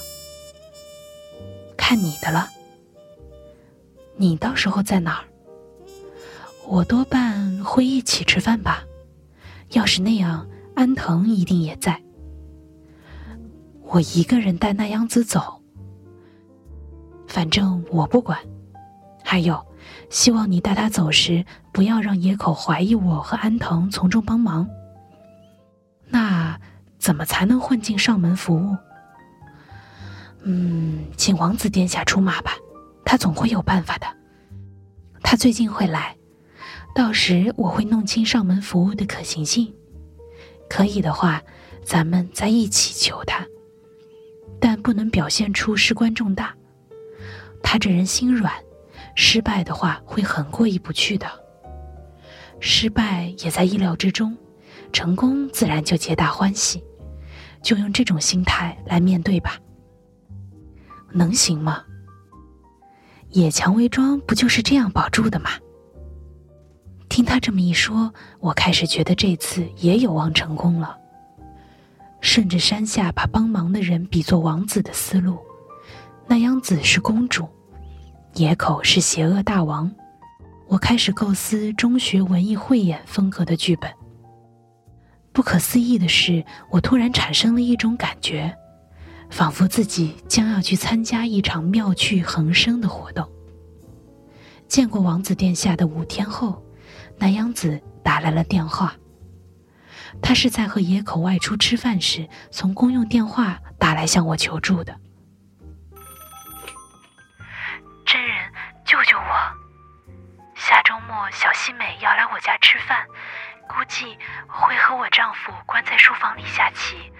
[1.93, 2.49] 看你的了。
[4.15, 5.25] 你到时候在哪儿？
[6.65, 8.83] 我多半会一起吃饭吧。
[9.73, 12.01] 要是那样，安藤一定也在。
[13.83, 15.61] 我一个人带那样子走，
[17.27, 18.39] 反正我不管。
[19.23, 19.63] 还有，
[20.09, 24.67] 希望你带他走时，不要让野口怀疑我和安藤从中帮忙。
[26.07, 26.59] 那
[26.97, 28.75] 怎么才能混进上门服务？
[30.43, 32.57] 嗯，请王子殿下出马吧，
[33.05, 34.07] 他总会有办法的。
[35.21, 36.15] 他最近会来，
[36.93, 39.73] 到时我会弄清上门服务的可行性。
[40.69, 41.41] 可以的话，
[41.83, 43.45] 咱们再一起求他。
[44.59, 46.55] 但不能表现出事关重大。
[47.61, 48.53] 他这人心软，
[49.15, 51.27] 失败的话会很过意不去的。
[52.59, 54.37] 失败也在意料之中，
[54.91, 56.83] 成功自然就皆大欢喜。
[57.61, 59.57] 就用这种心态来面对吧。
[61.13, 61.83] 能行吗？
[63.29, 65.51] 野蔷薇庄不就是这样保住的吗？
[67.09, 70.97] 听他这么一说，我开始觉得这次也有望成功了。
[72.21, 75.37] 顺着山下把帮忙的人比作王子的思路，
[76.25, 77.47] 那央子是公主，
[78.35, 79.91] 野口是邪恶大王。
[80.67, 83.91] 我开始构思中学文艺汇演风格的剧本。
[85.31, 88.55] 不可思议的是，我突然产生了一种感觉，
[89.33, 93.27] 仿佛自己将要去参加一场妙趣横生的活动。
[94.67, 96.63] 见过王子殿下的五天后，
[97.17, 98.93] 南阳子打来了电话。
[100.21, 104.95] 他是在和野口外出吃饭时，从公用电话打来向我求助的。
[108.05, 108.35] 真人，
[108.85, 110.53] 救救我！
[110.53, 113.03] 下周末小西美要来我家吃饭，
[113.67, 114.15] 估计
[114.47, 117.11] 会和我丈夫关在书房里下棋。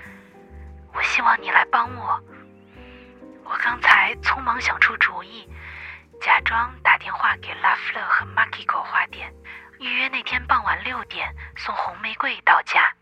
[0.94, 2.24] 我希望你来帮我。
[3.44, 5.48] 我刚才匆忙想出主意，
[6.22, 9.34] 假装打电话给拉夫勒和马基狗花店，
[9.80, 12.94] 预约那天傍晚六点送红玫瑰到家。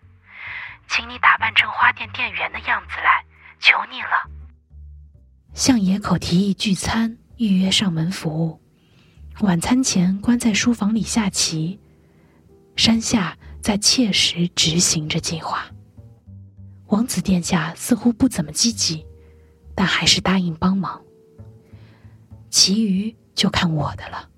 [0.87, 3.23] 请你打扮成花店店员的样子来，
[3.59, 4.29] 求你了。
[5.53, 8.61] 向野口提议聚餐，预约上门服务。
[9.41, 11.79] 晚餐前关在书房里下棋，
[12.75, 15.65] 山下在切实执行着计划。
[16.91, 19.05] 王子殿下似乎不怎么积极，
[19.73, 21.01] 但还是答应帮忙。
[22.49, 24.29] 其余就看我的了。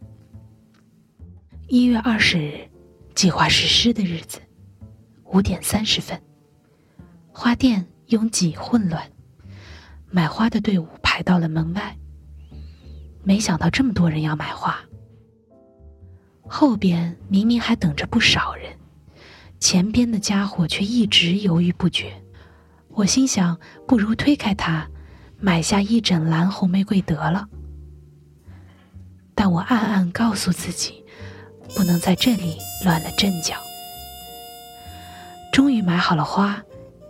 [1.68, 2.70] 一月二十日，
[3.16, 4.39] 计划实施的日子，
[5.26, 6.22] 五点三十分，
[7.32, 9.12] 花店拥挤混乱，
[10.12, 11.97] 买花的队伍排到了门外。
[13.24, 14.80] 没想到这么多人要买花。
[16.47, 18.78] 后边明明还等着不少人，
[19.60, 22.14] 前边的家伙却一直犹豫不决。
[22.96, 24.88] 我心想，不如推开他，
[25.39, 27.48] 买下一整篮红玫瑰得了。
[29.34, 31.04] 但我暗暗告诉自己，
[31.76, 33.56] 不能在这里乱了阵脚。
[35.52, 36.62] 终于买好了花，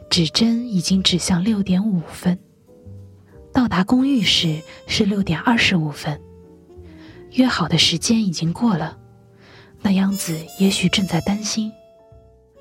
[0.10, 2.40] 指针已经指向六点五分。
[3.52, 6.20] 到达公寓时是六点二十五分，
[7.32, 8.98] 约好的时间已经过了。
[9.82, 11.72] 那央子也许正在担心。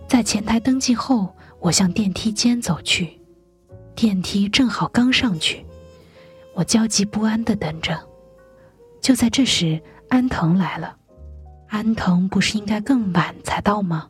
[0.09, 3.19] 在前台登记后，我向电梯间走去。
[3.95, 5.65] 电梯正好刚上去，
[6.55, 7.99] 我焦急不安的等着。
[9.01, 10.97] 就在这时，安藤来了。
[11.69, 14.09] 安藤不是应该更晚才到吗？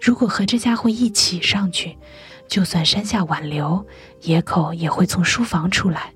[0.00, 1.98] 如果和这家伙一起上去。
[2.46, 3.86] 就算山下挽留，
[4.22, 6.14] 野口也会从书房出来。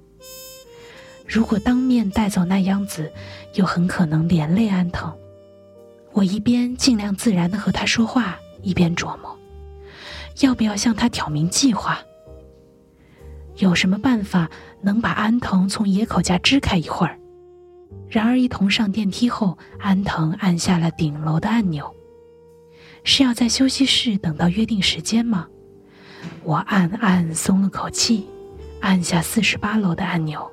[1.28, 3.12] 如果当面带走那样子，
[3.52, 5.14] 又很可能连累安藤。
[6.12, 9.38] 我一边尽量自然的和他说话，一边琢磨，
[10.40, 11.98] 要不要向他挑明计划。
[13.56, 17.18] 有什么办法能把安藤从野口家支开一会儿？
[18.08, 21.94] 然而一同上电梯后，安藤按下了顶楼的按钮。
[23.04, 25.48] 是要在休息室等到约定时间吗？
[26.44, 28.26] 我暗暗松了口气，
[28.80, 30.50] 按下四十八楼的按钮。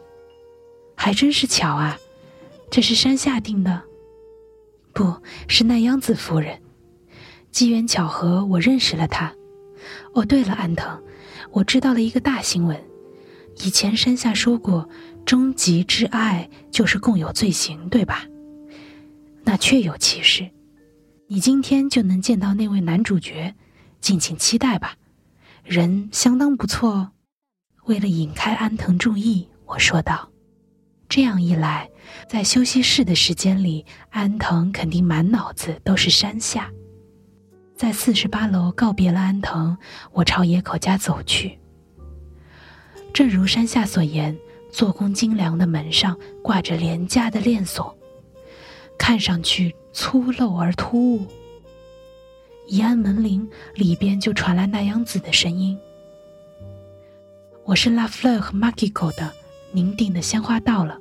[0.95, 1.97] 还真是巧啊，
[2.69, 3.82] 这是山下定的，
[4.91, 5.15] 不
[5.47, 6.59] 是奈央子夫人。
[7.51, 9.34] 机缘巧合，我认识了她。
[10.14, 11.01] 哦，对了，安藤，
[11.51, 12.80] 我知道了一个大新闻。
[13.64, 14.88] 以前山下说过，
[15.26, 18.26] 终极之爱就是共有罪行，对吧？
[19.43, 20.49] 那确有其事。
[21.28, 23.53] 你今天就能见到那位男主角，
[24.01, 24.95] 敬请期待吧。
[25.64, 27.12] 人相当不错哦。
[27.86, 30.30] 为了引开安藤注意，我说道
[31.10, 31.89] ：“这样一来，
[32.28, 36.72] 在休息室的时间里，安藤肯定满脑子都是山下。”
[37.80, 39.77] 在四十八楼告别了安藤，
[40.11, 41.57] 我朝野口家走去。
[43.13, 44.38] 正如山下所言，
[44.69, 47.97] 做工精良的门上挂着廉价的链锁，
[48.97, 51.25] 看上去粗陋而突兀。
[52.67, 55.80] 一按门铃，里边就传来那央子的声音
[57.63, 59.32] ：“我是拉弗勒和马基狗的，
[59.71, 60.99] 您订的鲜花到了。”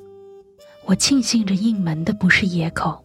[0.87, 3.05] 我庆幸着应门的不是野口。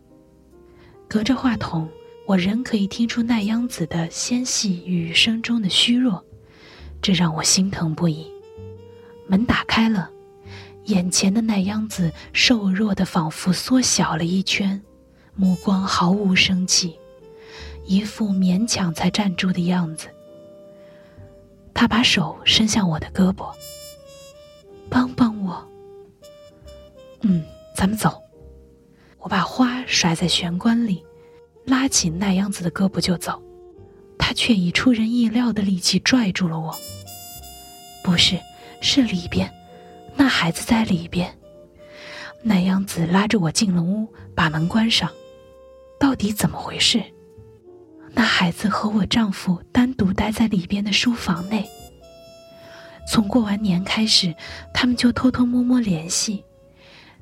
[1.08, 1.90] 隔着话筒，
[2.26, 6.24] 我仍可以听出那央子的纤细语声中的虚弱，
[7.02, 8.32] 这让我心疼不已。
[9.28, 10.10] 门打开了，
[10.86, 14.82] 眼前的那央子瘦弱的仿佛缩小了一圈，
[15.36, 16.98] 目光毫无生气。
[17.86, 20.08] 一副勉强才站住的样子。
[21.74, 23.54] 他把手伸向我的胳膊，
[24.90, 25.68] 帮帮我。
[27.22, 27.44] 嗯，
[27.76, 28.22] 咱们走。
[29.20, 31.04] 我把花甩在玄关里，
[31.66, 33.42] 拉起那样子的胳膊就走。
[34.18, 36.74] 他却以出人意料的力气拽住了我。
[38.04, 38.40] 不是，
[38.82, 39.52] 是里边，
[40.16, 41.38] 那孩子在里边。
[42.42, 45.10] 那样子拉着我进了屋，把门关上。
[46.00, 47.02] 到底怎么回事？
[48.14, 51.68] 那孩子和我丈夫单独待在里边的书房内。
[53.10, 54.34] 从过完年开始，
[54.74, 56.44] 他们就偷偷摸摸联系。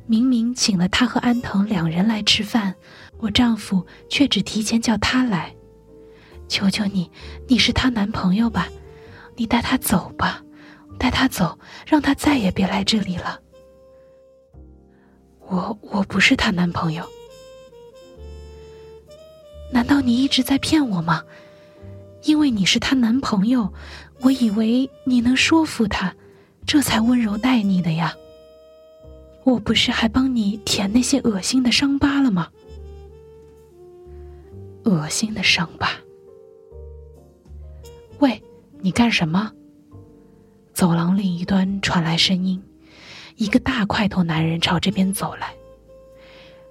[0.05, 2.75] 明明请了他和安藤两人来吃饭，
[3.21, 5.55] 我丈夫却只提前叫他来。
[6.49, 7.09] 求求你，
[7.47, 8.67] 你是他男朋友吧？
[9.37, 10.43] 你带他走吧，
[10.99, 11.57] 带他走，
[11.87, 13.39] 让他再也别来这里了。
[15.47, 17.05] 我我不是他男朋友。
[19.71, 21.23] 难道你一直在骗我吗？
[22.23, 23.73] 因为你是她男朋友，
[24.19, 26.13] 我以为你能说服他，
[26.67, 28.13] 这才温柔待你的呀。
[29.43, 32.49] 我不是还帮你舔那些恶心的伤疤了吗？
[34.83, 35.89] 恶心的伤疤。
[38.19, 38.41] 喂，
[38.79, 39.51] 你干什么？
[40.73, 42.61] 走廊另一端传来声音，
[43.35, 45.53] 一个大块头男人朝这边走来。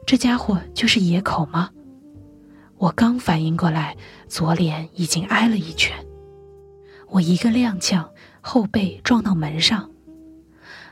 [0.07, 1.71] 这家伙就是野口吗？
[2.79, 3.97] 我刚反应过来，
[4.27, 5.95] 左脸已经挨了一拳。
[7.09, 8.09] 我一个踉跄，
[8.41, 9.91] 后背撞到门上。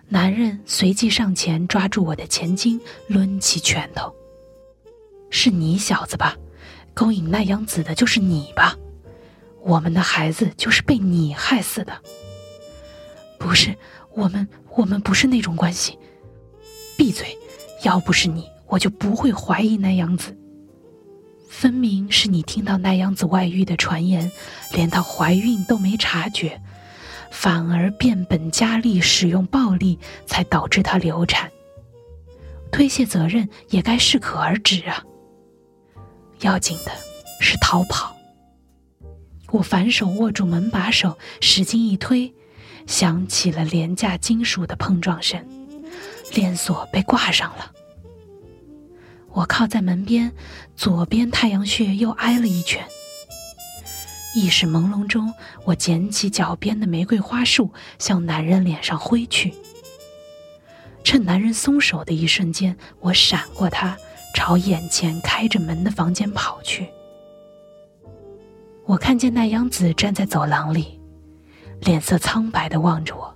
[0.08, 4.14] 男人随即上前抓住我的前襟，抡起拳头。
[5.30, 6.36] 是你小子吧？
[6.98, 8.76] 勾引奈央子的就是你吧？
[9.62, 11.92] 我们的孩子就是被你害死的。
[13.38, 13.72] 不是，
[14.16, 15.96] 我们我们不是那种关系。
[16.96, 17.38] 闭嘴！
[17.84, 20.36] 要不是你，我就不会怀疑奈央子。
[21.48, 24.28] 分明是你听到奈央子外遇的传言，
[24.72, 26.60] 连她怀孕都没察觉，
[27.30, 29.96] 反而变本加厉使用暴力，
[30.26, 31.48] 才导致她流产。
[32.72, 35.04] 推卸责任也该适可而止啊！
[36.40, 36.92] 要紧的
[37.40, 38.16] 是逃跑。
[39.50, 42.32] 我反手握住门把手，使劲一推，
[42.86, 45.42] 响起了廉价金属的碰撞声，
[46.34, 47.72] 链锁被挂上了。
[49.32, 50.32] 我靠在门边，
[50.76, 52.86] 左边太阳穴又挨了一拳。
[54.34, 55.32] 意识朦胧中，
[55.64, 59.54] 我捡起脚边的玫瑰花束，向男人脸上挥去。
[61.02, 63.96] 趁男人松手的一瞬间，我闪过他。
[64.34, 66.88] 朝眼前开着门的房间跑去。
[68.84, 70.98] 我看见奈央子站在走廊里，
[71.80, 73.34] 脸色苍白的望着我。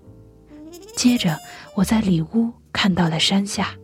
[0.97, 1.39] 接着，
[1.75, 3.75] 我在里屋看到了山下，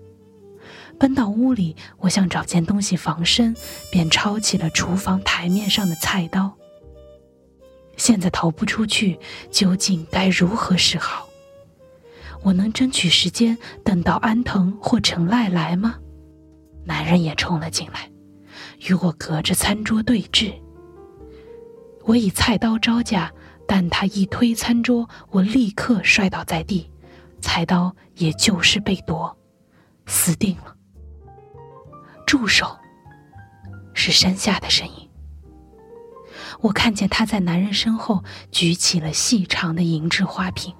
[0.98, 3.54] 奔到屋里，我想找件东西防身，
[3.90, 6.54] 便抄起了厨房台面上的菜刀。
[7.96, 9.18] 现在逃不出去，
[9.50, 11.28] 究竟该如何是好？
[12.42, 15.96] 我能争取时间，等到安藤或陈赖来吗？
[16.88, 18.10] 男人也冲了进来，
[18.88, 20.54] 与我隔着餐桌对峙。
[22.04, 23.30] 我以菜刀招架，
[23.66, 26.90] 但他一推餐桌，我立刻摔倒在地，
[27.42, 29.36] 菜刀也就是被夺，
[30.06, 30.74] 死定了。
[32.26, 32.74] 住手！
[33.92, 35.10] 是山下的声音。
[36.60, 40.74] 我看见他在男人身后举起了细长的银质花瓶。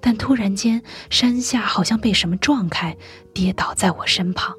[0.00, 2.96] 但突然间，山下好像被什么撞开，
[3.34, 4.54] 跌倒在我身旁。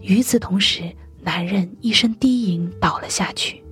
[0.00, 3.64] 与此同时，男人一声低吟倒了下去。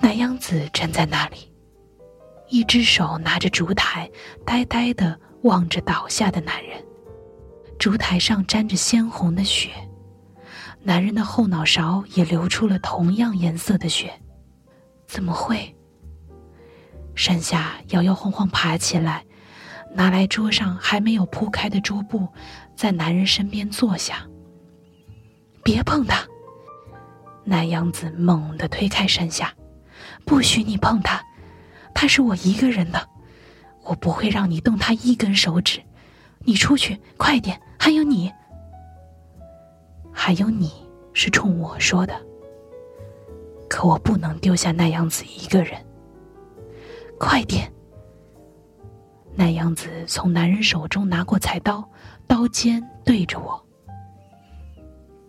[0.00, 1.36] 奈央子站在那里，
[2.48, 4.10] 一只手拿着烛台，
[4.46, 6.82] 呆呆地望着倒下的男人。
[7.78, 9.70] 烛台上沾着鲜红的血，
[10.82, 14.12] 男人的后脑勺也流出了同样颜色的血。
[15.08, 15.74] 怎么会？
[17.14, 19.24] 山下摇摇晃晃爬起来。
[19.94, 22.26] 拿来桌上还没有铺开的桌布，
[22.74, 24.26] 在男人身边坐下。
[25.62, 26.26] 别碰他！
[27.44, 29.52] 南阳子猛地推开山下，
[30.24, 31.22] 不许你碰他，
[31.94, 33.08] 他是我一个人的，
[33.84, 35.80] 我不会让你动他一根手指。
[36.44, 37.60] 你出去，快点！
[37.78, 38.32] 还有你，
[40.12, 40.72] 还有你
[41.12, 42.20] 是冲我说的，
[43.68, 45.74] 可我不能丢下奈央子一个人。
[47.18, 47.71] 快点！
[49.34, 51.88] 奈央子从男人手中拿过菜刀，
[52.26, 53.60] 刀尖对着我。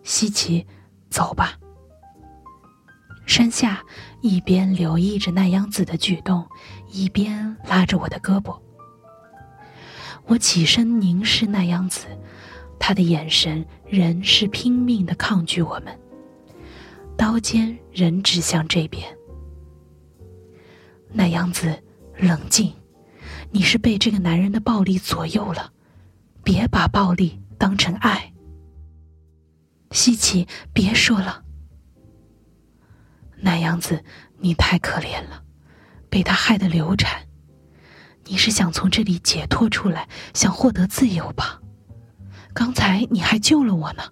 [0.02, 0.66] 西奇，
[1.08, 1.58] 走吧。
[3.26, 3.82] 山下
[4.20, 6.46] 一边留意着奈央子的举动，
[6.88, 8.54] 一边拉着我的胳膊。
[10.26, 12.06] 我起身凝视奈央子，
[12.78, 15.98] 他的眼神仍是拼命的抗拒我们，
[17.16, 19.02] 刀尖仍指向这边。
[21.10, 21.82] 奈央子，
[22.18, 22.70] 冷静。
[23.54, 25.72] 你是被这个男人的暴力左右了，
[26.42, 28.32] 别把暴力当成爱。
[29.92, 31.40] 西奇，别说了。
[33.36, 34.02] 南阳子，
[34.40, 35.40] 你太可怜了，
[36.10, 37.22] 被他害得流产。
[38.24, 41.60] 你是想从这里解脱出来，想获得自由吧？
[42.52, 44.02] 刚才你还救了我呢，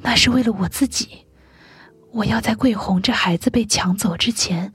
[0.00, 1.26] 那是为了我自己。
[2.10, 4.72] 我要在桂红这孩子被抢走之前，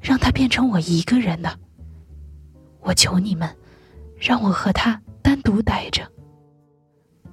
[0.00, 1.58] 让他变成我一个人的。
[2.82, 3.48] 我求你们，
[4.18, 6.02] 让我和他单独待着。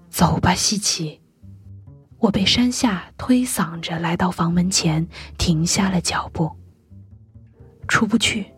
[0.10, 1.22] 走吧，西奇。
[2.20, 6.52] 我被山下推搡着来到房门前，停下了脚步。
[7.88, 8.52] 出不去，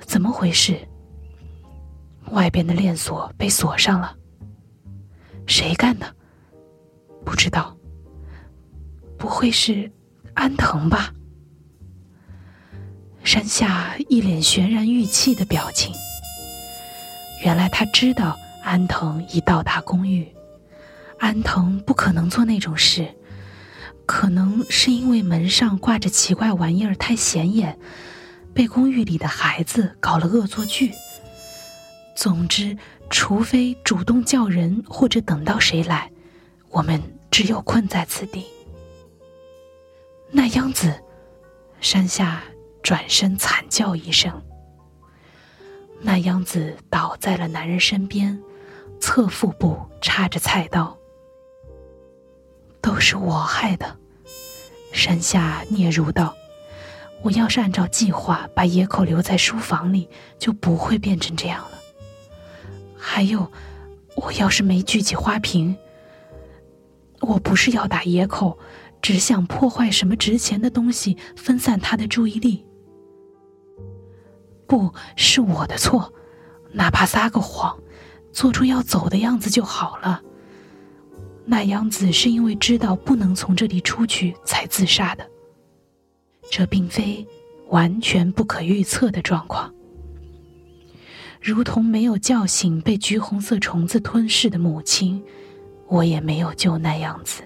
[0.00, 0.76] 怎么回事？
[2.32, 4.14] 外边的链锁被锁上了。
[5.46, 6.14] 谁干的？
[7.24, 7.74] 不知道。
[9.16, 9.90] 不会是
[10.34, 11.12] 安藤吧？
[13.28, 15.94] 山下一脸悬然欲泣的表情。
[17.44, 20.26] 原来他知道安藤已到达公寓，
[21.18, 23.06] 安藤不可能做那种事，
[24.06, 27.78] 可能是因为门上挂着奇怪玩意儿太显眼，
[28.54, 30.94] 被公寓里的孩子搞了恶作剧。
[32.16, 32.78] 总之，
[33.10, 36.10] 除非主动叫人或者等到谁来，
[36.70, 36.98] 我们
[37.30, 38.46] 只有困在此地。
[40.30, 40.94] 那样子，
[41.82, 42.42] 山下
[42.88, 44.32] 转身惨叫一声。
[46.00, 48.42] 那样子倒在了男人身边，
[48.98, 50.96] 侧腹部插着菜刀。
[52.80, 53.98] 都是我害的，
[54.90, 56.34] 山下嗫嚅道
[57.20, 60.08] ：“我要是按照计划把野口留在书房里，
[60.38, 61.78] 就不会变成这样了。
[62.96, 63.52] 还有，
[64.16, 65.76] 我要是没聚起花瓶，
[67.20, 68.58] 我不是要打野口，
[69.02, 72.64] 只想破坏什么值钱的东西，分散他的注意力。
[74.68, 76.12] 不是我的错，
[76.70, 77.76] 哪怕撒个谎，
[78.30, 80.22] 做出要走的样子就好了。”
[81.50, 85.26] 那样子是因为知道不能从这里出去才自杀的，
[86.50, 87.26] 这并非
[87.70, 89.72] 完全不可预测的状况。
[91.40, 95.24] 如同没有叫醒被橘红色虫子吞噬的母亲，
[95.86, 97.42] 我也没有救那样子。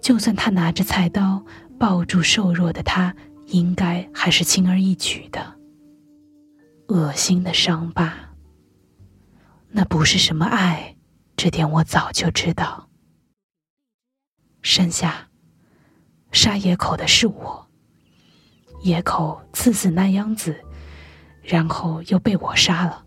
[0.00, 1.44] 就算他拿着菜刀
[1.78, 3.14] 抱住瘦弱的他，
[3.48, 5.54] 应该还是轻而易举的。
[6.88, 8.12] 恶心的伤疤，
[9.68, 10.96] 那不是什么爱。
[11.36, 12.88] 这点我早就知道。
[14.62, 15.28] 山下
[16.30, 17.66] 杀野口的是我，
[18.82, 20.54] 野口刺死那央子，
[21.42, 23.04] 然后又被我杀了。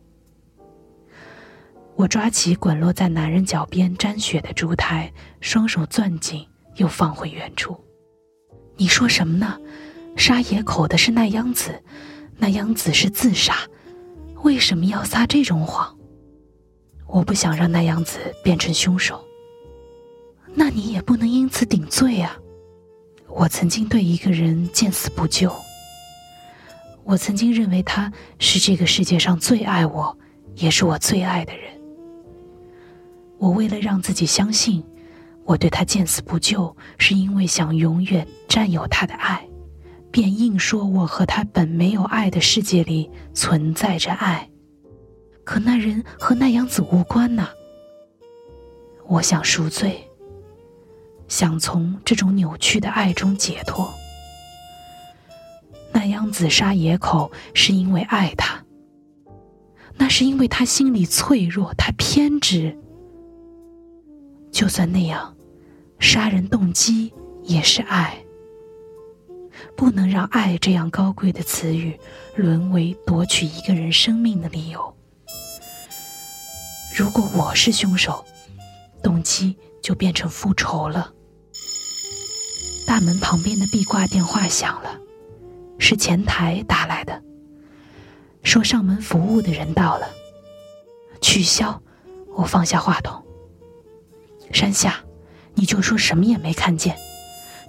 [1.95, 6.45] 我抓起滚落在男人脚边沾血的烛台，双手攥紧，
[6.75, 7.79] 又放回原处。
[8.75, 9.57] 你说什么呢？
[10.17, 11.81] 杀野口的是那央子，
[12.37, 13.55] 那央子是自杀，
[14.43, 15.95] 为什么要撒这种谎？
[17.07, 19.23] 我不想让那样子变成凶手，
[20.53, 22.37] 那你也不能因此顶罪啊！
[23.27, 25.53] 我曾经对一个人见死不救，
[27.03, 30.17] 我曾经认为他是这个世界上最爱我，
[30.55, 31.71] 也是我最爱的人。
[33.37, 34.83] 我为了让自己相信
[35.43, 39.47] 我对他见死不救，是因为想永远占有他的爱，
[40.15, 44.49] 便硬说我和他本没有爱的世界里存在着爱。
[45.43, 47.49] 可那人和那样子无关呐。
[49.07, 50.09] 我想赎罪，
[51.27, 53.93] 想从这种扭曲的爱中解脱。
[55.91, 58.63] 那样子杀野口是因为爱他，
[59.97, 62.73] 那是因为他心里脆弱，他偏执。
[64.49, 65.35] 就算那样，
[65.99, 67.13] 杀人动机
[67.43, 68.24] 也是爱。
[69.75, 71.99] 不能让爱这样高贵的词语
[72.35, 74.95] 沦为夺取一个人生命的理由。
[76.95, 78.25] 如果我是凶手，
[79.03, 81.11] 动机就变成复仇了。
[82.87, 84.97] 大门旁边的壁挂电话响了，
[85.77, 87.21] 是前台打来的，
[88.43, 90.07] 说上门服务的人到了。
[91.19, 91.81] 取消，
[92.35, 93.21] 我放下话筒。
[94.53, 95.03] 山下，
[95.55, 96.97] 你就说什么也没看见，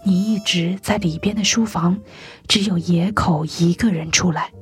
[0.07, 2.01] 你一直在里边的书房，
[2.47, 4.53] 只有野口一个人出来。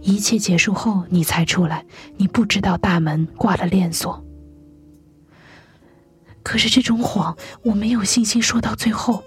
[0.00, 1.84] 一切结束后，你才出来。
[2.16, 4.24] 你不知道大门挂了链锁。
[6.44, 9.24] 可是这种谎，我没有信心说到最后。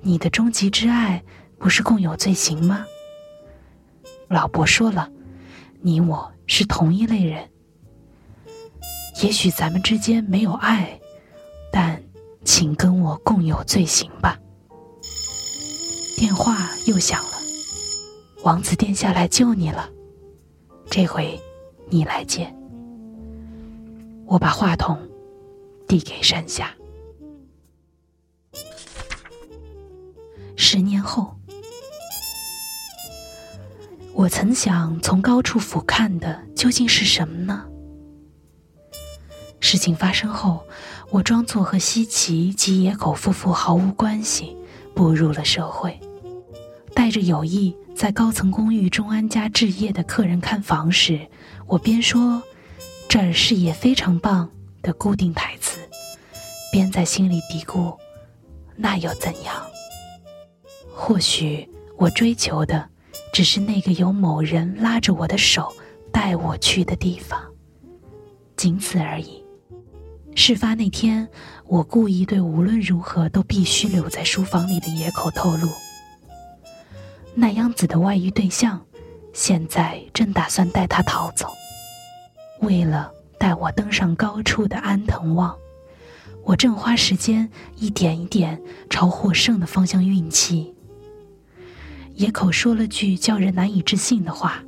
[0.00, 1.22] 你的终极之爱
[1.58, 2.86] 不是共有罪行吗？
[4.28, 5.10] 老伯说了，
[5.82, 7.50] 你我是同一类人。
[9.22, 11.00] 也许咱们之间没有爱，
[11.72, 12.02] 但
[12.44, 14.38] 请跟我共有罪行吧。
[16.16, 17.30] 电话又响了，
[18.42, 19.88] 王子殿下来救你了，
[20.90, 21.40] 这回
[21.88, 22.52] 你来接。
[24.26, 24.98] 我把话筒
[25.88, 26.74] 递给山下。
[30.56, 31.34] 十年后，
[34.12, 37.66] 我曾想从高处俯瞰的究竟是什么呢？
[39.76, 40.64] 事情发生后，
[41.10, 44.56] 我装作和西奇及野口夫妇毫无关系，
[44.94, 46.00] 步入了社会。
[46.94, 51.20] 带着友谊，在高层公寓中安家置业的客人看房时，
[51.66, 52.42] 我边说
[53.06, 54.48] “这儿视野非常棒”
[54.80, 55.78] 的固定台词，
[56.72, 57.94] 边在心里嘀咕
[58.76, 59.54] ：“那又怎样？
[60.90, 61.68] 或许
[61.98, 62.88] 我追求的
[63.30, 65.70] 只是那个有某人拉着我的手
[66.10, 67.38] 带我去的地方，
[68.56, 69.44] 仅此而已。”
[70.38, 71.26] 事发那天，
[71.66, 75.68] 我故意对无论如何都必须留在书房里的野口透露。
[77.34, 78.80] 那样子的外遇对象，
[79.32, 81.48] 现在正打算带他逃走。
[82.60, 85.56] 为了带我登上高处的安藤望。
[86.44, 90.72] 我正花时间一点一点朝获胜的方向运气。
[92.14, 94.62] 野口说了句叫人难以置信的话：“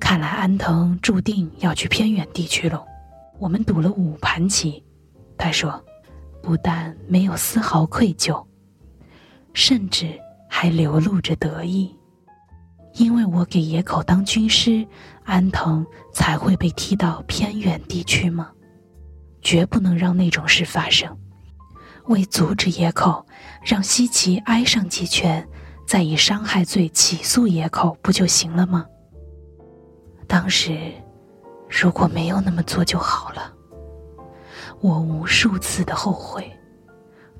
[0.00, 2.82] 看来安藤注定要去偏远地区了。”
[3.42, 4.84] 我们赌了五盘棋，
[5.36, 5.84] 他说，
[6.40, 8.40] 不但没有丝毫愧疚，
[9.52, 10.16] 甚至
[10.48, 11.92] 还流露着得意，
[12.94, 14.86] 因为我给野口当军师，
[15.24, 15.84] 安藤
[16.14, 18.48] 才会被踢到偏远地区吗？
[19.40, 21.18] 绝不能让那种事发生。
[22.04, 23.26] 为阻止野口，
[23.64, 25.44] 让西岐挨上几拳，
[25.84, 28.86] 再以伤害罪起诉野口，不就行了吗？
[30.28, 30.92] 当时，
[31.72, 33.50] 如果没有那么做就好了。
[34.80, 36.52] 我无数次的后悔，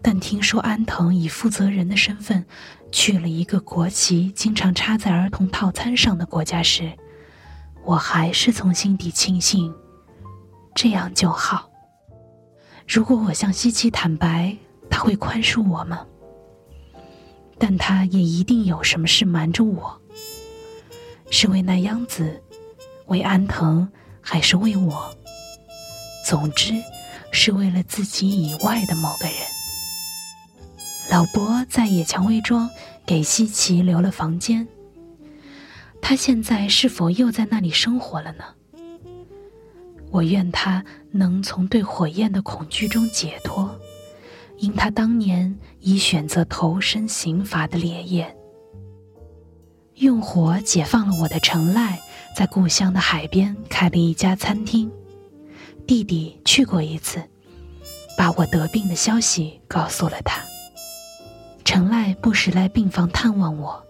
[0.00, 2.44] 但听说安藤以负责人的身份
[2.90, 6.90] 去了一个国旗经常插在儿童套餐上的国家时，
[7.84, 9.74] 我还是从心底庆幸，
[10.74, 11.68] 这样就好。
[12.88, 14.56] 如果我向西岐坦白，
[14.88, 16.06] 他会宽恕我吗？
[17.58, 20.00] 但他也一定有什么事瞒着我。
[21.30, 22.42] 是为那央子，
[23.06, 23.88] 为安藤，
[24.22, 25.14] 还是为我？
[26.24, 26.74] 总之，
[27.32, 29.34] 是为了自己以外的某个人。
[31.10, 32.70] 老伯在野蔷薇庄
[33.04, 34.66] 给西岐留了房间。
[36.00, 38.44] 他现在是否又在那里生活了呢？
[40.10, 43.78] 我愿他能从对火焰的恐惧中解脱，
[44.58, 48.36] 因他当年已选择投身刑罚的烈焰。
[49.96, 52.00] 用火解放了我的成赖，
[52.34, 54.90] 在故乡的海边开了一家餐厅。
[55.86, 57.22] 弟弟去过一次，
[58.16, 60.40] 把我得病的消息告诉了他。
[61.64, 63.84] 成赖不时来病房探望我。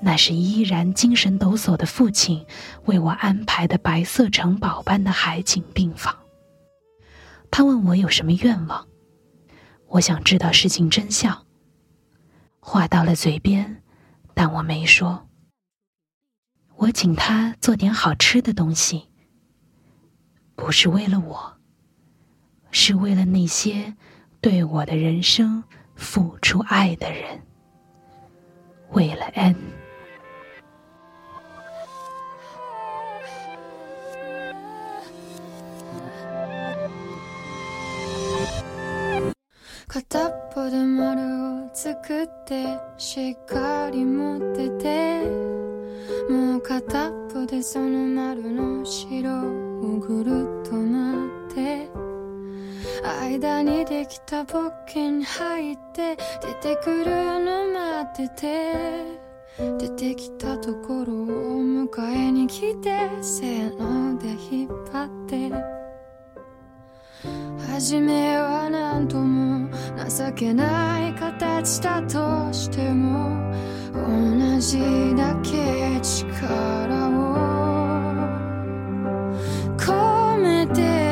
[0.00, 2.44] 那是依然精神抖擞的父亲
[2.84, 6.14] 为我安排的白色城堡般的海景病房。
[7.50, 8.86] 他问我有什么愿望，
[9.88, 11.46] 我想知道事情真相。
[12.60, 13.82] 话到了嘴边，
[14.34, 15.23] 但我没说。
[16.83, 19.07] 我请他做点好吃的东西，
[20.55, 21.57] 不是为了我，
[22.71, 23.93] 是为了那些
[24.39, 25.63] 对我的人生
[25.95, 27.41] 付出爱的人，
[28.91, 29.55] 为了恩。
[39.91, 45.23] 片っぽで丸を作ってしっかり持ってて
[46.28, 50.88] もう片っぽでその丸の白をぐるっと回
[51.46, 51.90] って
[53.02, 57.10] 間にできたポッケに入って出てくる
[57.40, 58.74] の待ってて
[59.78, 61.26] 出てきたところを
[61.62, 65.74] 迎えに来てせーので引っ張って。
[67.74, 69.53] 初めは何とも
[70.08, 73.52] 情けない形だとしても
[73.92, 77.34] 同じだけ力を
[79.76, 81.03] 込めて